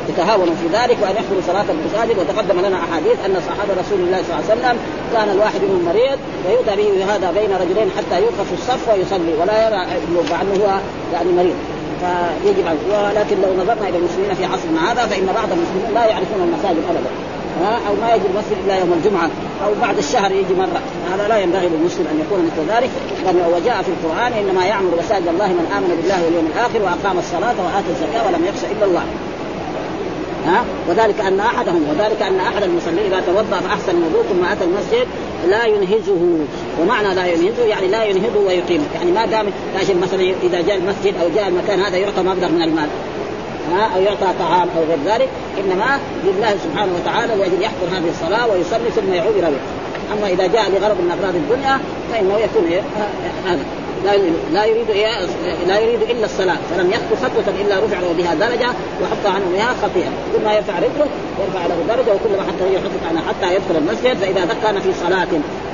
[0.10, 2.20] يتهاونوا في ذلك وأن يحضروا صلاة المساجد.
[2.20, 4.78] وتقدم لنا أحاديث أن صحابة رسول الله صلى الله عليه وسلم
[5.14, 9.82] كان الواحد منهم مريض ويؤتى به هذا بين رجلين حتى يوقف الصف ويصلي ولا يرى
[10.32, 10.80] مع أنه هو
[11.14, 11.56] يعني مريض.
[12.02, 16.84] فيجب ولكن لو نظرنا إلى المسلمين في عصرنا هذا فإن بعض المسلمين لا يعرفون المساجد
[16.90, 17.12] ابدا.
[17.88, 19.30] أو ما يجي المسجد إلا يوم الجمعة
[19.66, 20.82] أو بعد الشهر يجي مرة.
[21.14, 22.90] هذا لا ينبغي للمسلم أن يكون مثل ذلك
[23.26, 27.56] لأنه وجاء في القرآن إنما يعمر مساجد الله من آمن بالله واليوم الآخر وأقام الصلاة
[27.66, 29.04] واتى الزكاة ولم يخش إلا الله.
[30.46, 35.08] ها؟ وذلك أن احدهم وذلك أن أحد المصلين إذا توضأ فأحسن الوضوء ثم أتى المسجد
[35.48, 36.46] لا ينهزه.
[36.82, 39.46] ومعنى لا ينهزه يعني لا ينهضه ويقيمه يعني ما دام
[40.02, 42.88] مثلا إذا جاء المسجد أو جاء المكان هذا يعطى مبلغ من المال.
[43.72, 45.30] ها؟ أو يعطى طعام أو غير ذلك.
[45.60, 49.52] إنما لله سبحانه وتعالى لاجل يحضر هذه الصلاة ويصلي ثم يعود إلى
[50.14, 51.80] أما إذا جاء لغرض من أغراض الدنيا
[52.12, 52.66] فإنه يكون
[53.46, 53.81] هذا.
[54.06, 54.18] لا
[54.54, 54.88] لا يريد
[55.68, 58.70] لا يريد إلا الصلاة فلم يخطو خطوة إلا رفع له بها درجة
[59.02, 60.10] وحط عنه بها خطيئة.
[60.34, 61.08] كل ما يرفع رجله
[61.40, 64.18] يرفع له درجة وكل ما حتى يحط عنه حتى يدخل المسجد.
[64.18, 65.28] فإذا كان في صلاة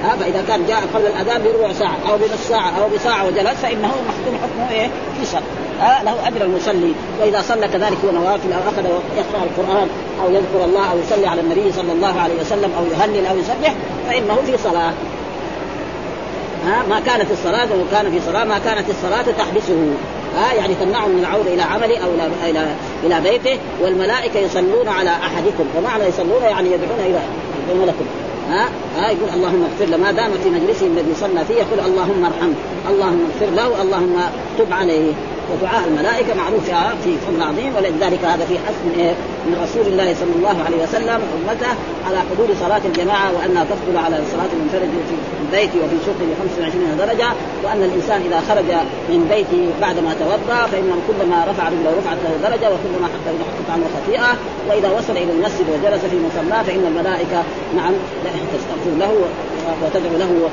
[0.03, 3.87] ها فإذا كان جاء قبل الأذان بربع ساعة أو بنص ساعة أو بساعة وجلس فإنه
[3.87, 4.87] محكوم حكمه إيه؟
[5.19, 5.41] في صلاه
[5.81, 6.93] آه له أجر المصلي.
[7.21, 8.85] وإذا صلى كذلك هو نوافل أو أخذ
[9.17, 9.87] يقرأ القرآن
[10.23, 13.73] أو يذكر الله أو يصلي على النبي صلى الله عليه وسلم أو يهلل أو يسبح
[14.07, 14.93] فإنه في صلاة.
[16.67, 19.93] ها ما كانت الصلاة وهو كان في صلاة ما كانت الصلاة تحبسه.
[20.37, 22.67] ها يعني تمنعه من العودة إلى عمله أو إلى إلى
[23.03, 25.65] إلى بيته والملائكة يصلون على أحدكم.
[25.77, 27.19] ومعنى يصلون يعني يدعون إلى
[27.75, 28.05] ملككم
[28.49, 32.25] ها ها يقول اللهم اغفر له ما دام في مجلسه الذي صلى فيه يقول اللهم
[32.25, 32.53] ارحمه
[32.89, 34.15] اللهم اغفر له اللهم
[34.57, 35.13] تب عليه.
[35.51, 36.65] ودعاء الملائكة معروف
[37.03, 39.13] في فضل عظيم ولذلك هذا في حث من إيه؟
[39.47, 41.71] من رسول الله صلى الله عليه وسلم امته
[42.07, 46.97] على حضور صلاة الجماعة وانها تفضل على صلاة المنفرد في البيت وفي سوقه ب 25
[46.97, 47.29] درجة
[47.63, 48.69] وأن الإنسان إذا خرج
[49.09, 51.91] من بيته بعدما توضأ فإنه كلما رفع رجله
[52.23, 54.31] له درجة وكلما حتى حطت عنه خطيئة
[54.69, 57.43] وإذا وصل إلى المسجد وجلس في مصلاه فإن الملائكة
[57.75, 57.93] نعم
[58.53, 59.13] تستغفر له
[59.83, 60.49] وتدعو له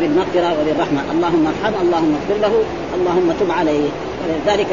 [0.00, 2.62] بالمغفرة وبالرحمه اللهم ارحمه اللهم اغفر له
[2.94, 3.88] اللهم تب عليه.
[4.24, 4.70] ولذلك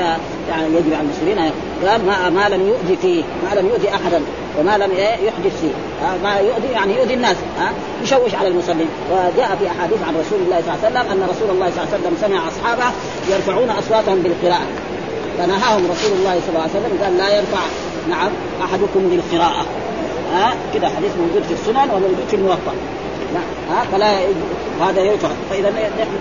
[0.49, 1.51] يعني يجب على المسلمين
[1.85, 4.21] قال ما, ما لم يؤذي فيه ما لم يؤذي أحدا
[4.59, 4.91] وما لم
[5.27, 5.75] يحدث فيه.
[6.23, 7.71] ما يؤذي يعني يؤذي الناس ها
[8.03, 11.49] يشوش على المصلين وجاء في أحاديث عن رسول الله صلى الله عليه وسلم أن رسول
[11.49, 12.87] الله صلى الله عليه وسلم سمع أصحابه
[13.29, 14.67] يرفعون أصواتهم بالقراءة.
[15.37, 17.63] فنهاهم رسول الله صلى الله عليه وسلم قال لا يرفع
[18.09, 18.31] نعم
[18.63, 19.65] أحدكم بالقراءة.
[20.33, 22.73] ها كذا حديث موجود في السنن وموجود في الموطأ.
[23.69, 24.19] ها فلا
[24.81, 25.73] هذا يرفع فإذا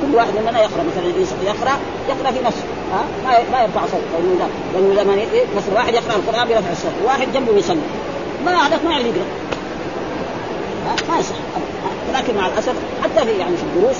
[0.02, 1.06] كل واحد مننا يقرأ مثلا
[1.46, 2.62] يقرأ يقرأ في نفسه
[2.92, 3.04] ها
[3.52, 4.00] ما يرفع صوت.
[4.74, 5.16] لأنه لما
[5.56, 7.78] مثلا واحد يقرأ القرآن برفع الصوت وواحد جنبه يصلي.
[8.46, 9.24] ما هذاك ما يعرف يقرأ.
[11.08, 11.36] ما يصح.
[12.14, 13.96] لكن مع الأسف حتى في يعني في الدروس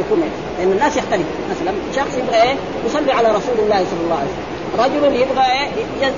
[0.00, 0.22] يكون
[0.58, 2.54] لأن الناس يختلف مثلا شخص يبغى إيه؟
[2.86, 4.52] يصلي على رسول الله صلى الله عليه وسلم.
[4.84, 5.68] رجل يبغى إيه؟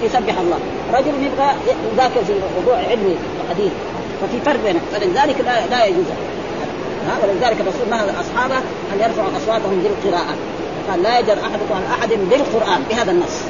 [0.03, 0.59] يسبح الله.
[0.95, 1.49] رجل يبغى
[1.93, 3.16] يذاكر في موضوع علمي
[3.51, 3.72] حديث
[4.23, 6.07] ففي فرق بينهم فلذلك لا, لا يجوز.
[7.07, 8.57] ها؟ ولذلك الرسول نهى أصحابه
[8.93, 10.35] أن يرفعوا أصواتهم بالقراءة.
[10.91, 13.41] قال لا يجر أحدكم على أحد بالقرآن بهذا النص.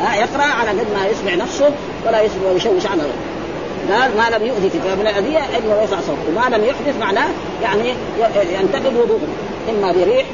[0.00, 1.70] ها؟ يقرأ على قد ما يسمع نفسه
[2.06, 3.34] ولا يسمع ويشوش على غيره
[3.90, 6.22] قال ما لم يؤذي في فمن الاذيه انه يرفع صوته.
[6.28, 7.28] وما لم يحدث معناه
[7.62, 7.94] يعني
[8.60, 9.28] ينتقد وضوءه.
[9.70, 10.26] إما بريح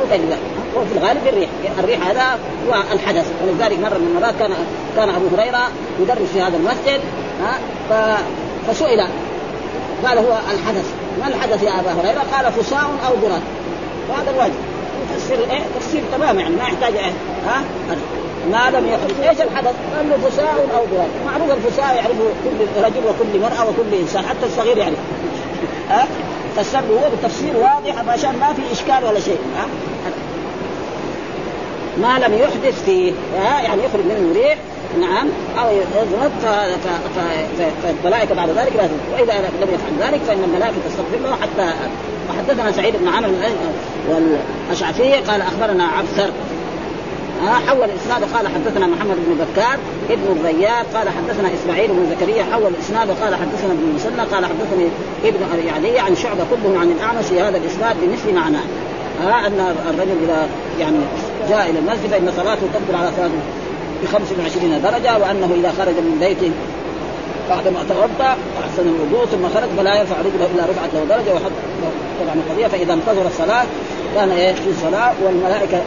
[0.00, 0.38] أو غير ذلك.
[0.76, 3.26] وفي الغالب الريح الريح هذا هو الحدث.
[3.42, 4.50] ولذلك مرة من المرات كان
[4.96, 5.68] كان أبو هريرة
[6.00, 7.00] يدرس في هذا المسجد.
[7.42, 8.18] ها؟
[8.68, 9.00] فسئل
[10.04, 10.84] قال هو الحدث.
[11.20, 13.42] ما الحدث يا أبا هريرة؟ قال فساء أو براد
[14.08, 14.54] وهذا الواجب
[15.16, 17.12] يفسر إيه؟ تفسير تمام يعني ما يحتاج إيه؟
[17.46, 17.64] ها؟
[18.52, 23.06] ما لم يحدث إيش الحدث؟ قال له فساء أو براد معروف الفساء يعرفه كل رجل
[23.08, 24.98] وكل مرأة وكل إنسان حتى الصغير يعرف
[25.90, 26.06] ها؟
[26.56, 29.38] فالسبب هو بالتفسير واضح عشان ما في إشكال ولا شيء.
[29.56, 29.66] ها؟
[31.98, 34.58] ما لم يحدث فيه ها؟ يعني يخرج منه ريح
[35.00, 35.28] نعم.
[35.58, 36.32] أو يضرب
[37.82, 41.72] فالملائكه بعد ذلك لا وإذا لم يفعل ذلك فإن الملائكة تستغفر له حتى
[42.30, 43.32] وحدثنا سعيد بن عمرو
[44.08, 46.30] والأشعثي قال أخبرنا عبثر.
[47.42, 49.78] ها حول الإسناد قال حدثنا محمد بن بكار
[50.10, 52.44] ابن الرياض قال حدثنا إسماعيل بن زكريا.
[52.52, 54.88] حول الإسناد قال حدثنا ابن مسنى قال حدثني
[55.24, 57.24] ابن أبي علي عن شعبة كلهم عن الأعمش.
[57.24, 58.64] في هذا الإسناد بمثل معناه.
[59.22, 60.48] ها أن الرجل إذا
[60.80, 60.96] يعني
[61.48, 63.30] جاء إلى المسجد فإن صلاته تقدر على ثلاث
[64.04, 66.50] ب 25 درجة وأنه إذا خرج من بيته
[67.50, 71.52] بعد ما توضأ واحسن الوضوء ثم خرج فلا يرفع رجله إلا رفعت له درجة وحط
[72.20, 72.66] طبعا القضية.
[72.66, 73.66] فإذا انتظر الصلاة
[74.14, 75.82] كان إيه في الصلاة والملائكة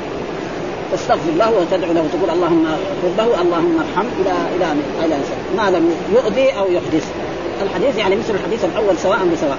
[0.94, 4.66] تستغفر له وتدعو له وتقول اللهم اغفر له اللهم ارحم إلى إلى
[5.06, 5.16] إلى
[5.58, 7.08] ما لم يؤذي أو يحدث.
[7.64, 9.58] الحديث يعني مثل الحديث الأول سواء بسواء.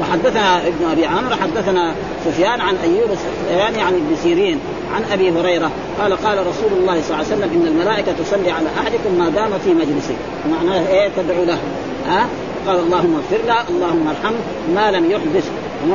[0.00, 4.58] وحدثنا ابن أبي عمرو حدثنا سفيان عن أيوب السختياني عن ابن سيرين.
[4.94, 5.70] عن أبي هريرة
[6.00, 9.58] قال قال رسول الله صلى الله عليه وسلم إن الملائكة تصلي على أحدكم ما دام
[9.58, 10.14] في مجلسه
[10.50, 11.58] معناه إيه تدعو له؟
[12.06, 12.26] ها؟
[12.66, 14.38] قال اللهم اغفر له اللهم ارحمه
[14.74, 15.50] ما لم يحدث.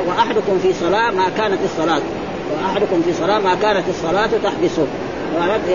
[0.07, 2.01] وأحدكم في صلاة ما كانت الصلاة.
[2.53, 4.87] وأحدكم في صلاة ما كانت الصلاة تحبسه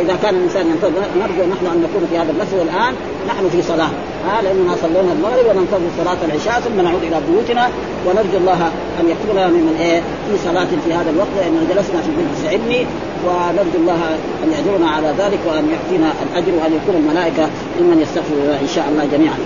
[0.01, 2.95] إذا كان الإنسان ينتظر نرجو نحن أن نكون في هذا اللفظ الآن
[3.29, 3.91] نحن في صلاة.
[4.27, 7.69] ها لأننا صلينا المغرب وننتظر صلاة العشاء ثم نعود إلى بيوتنا.
[8.07, 8.61] ونرجو الله
[9.01, 12.87] أن يكتبنا ممن إيه في صلاة في هذا الوقت لاننا جلسنا في مجلس علمي
[13.27, 14.01] ونرجو الله
[14.45, 17.45] أن يأجرنا على ذلك وأن يعطينا الأجر وأن يكون الملائكة
[17.81, 19.39] ممن يستغفر إن شاء الله جميعا.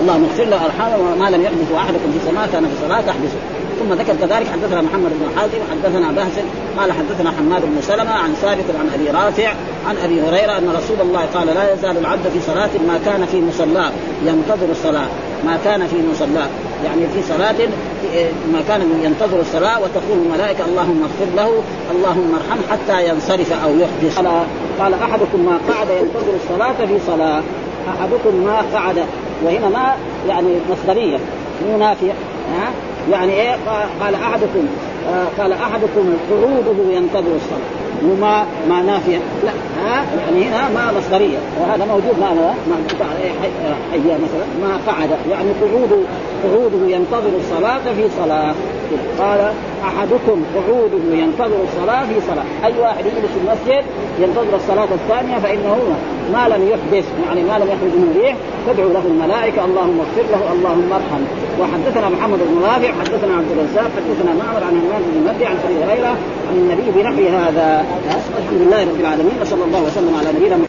[0.00, 3.40] اللهم اغفر له ارحامه وما لم يحدث أحدكم في صلاة كان في صلاة تحبسه
[3.78, 6.44] ثم ذكر كذلك حدثنا محمد بن حاتم حدثنا بهز
[6.78, 9.52] قال حدثنا حماد بن سلمة عن ثابت عن أبي رافع
[9.88, 13.40] عن أبي هريرة أن رسول الله قال لا يزال العبد في صلاة ما كان في
[13.40, 13.90] مصلاه
[14.26, 15.06] ينتظر الصلاة
[15.44, 16.48] ما كان في مصلاه
[16.84, 17.68] يعني في صلاة
[18.52, 21.62] ما كان ينتظر الصلاة وتقول الملائكة اللهم اغفر له
[21.92, 24.18] اللهم ارحم حتى ينصرف أو يحدث.
[24.78, 27.42] قال, أحدكم ما قعد ينتظر الصلاة في صلاة
[27.88, 29.04] أحدكم ما قعد
[29.44, 29.94] وهنا ما
[30.28, 31.18] يعني مصدرية
[31.66, 32.12] مو نافية
[33.12, 33.56] يعني إيه؟
[34.00, 34.66] قال أحدكم
[35.08, 37.88] آه قال أحدكم قعوده ينتظر الصلاة.
[38.04, 39.18] وما ما نافية.
[39.44, 39.52] لا
[39.84, 41.38] ها؟ يعني هنا ما مصدرية.
[41.60, 42.30] وهذا موجود ما
[42.68, 42.76] ما
[43.92, 44.46] حيا مثلا.
[44.68, 45.10] ما قعد.
[45.30, 46.06] يعني قعود
[46.44, 48.54] قعوده ينتظر الصلاة في صلاة.
[49.18, 49.52] قال
[49.84, 52.44] أحدكم قعوده ينتظر الصلاة في صلاة.
[52.64, 53.84] أي واحد يجلس في المسجد
[54.20, 55.76] ينتظر الصلاة الثانية فإنه
[56.32, 58.36] ما لم يحدث يعني ما لم يخرج من ريح.
[58.68, 61.22] تدعو له الملائكة اللهم اغفر له اللهم ارحم
[61.60, 65.84] وحدثنا محمد بن رافع حدثنا عبد الرزاق حدثنا معمر عن همام بن مهدي عن أبي
[65.84, 66.14] هريرة
[66.48, 67.84] عن النبي بنحو هذا.
[68.38, 70.67] الحمد لله رب العالمين وصلى الله وسلم على نبينا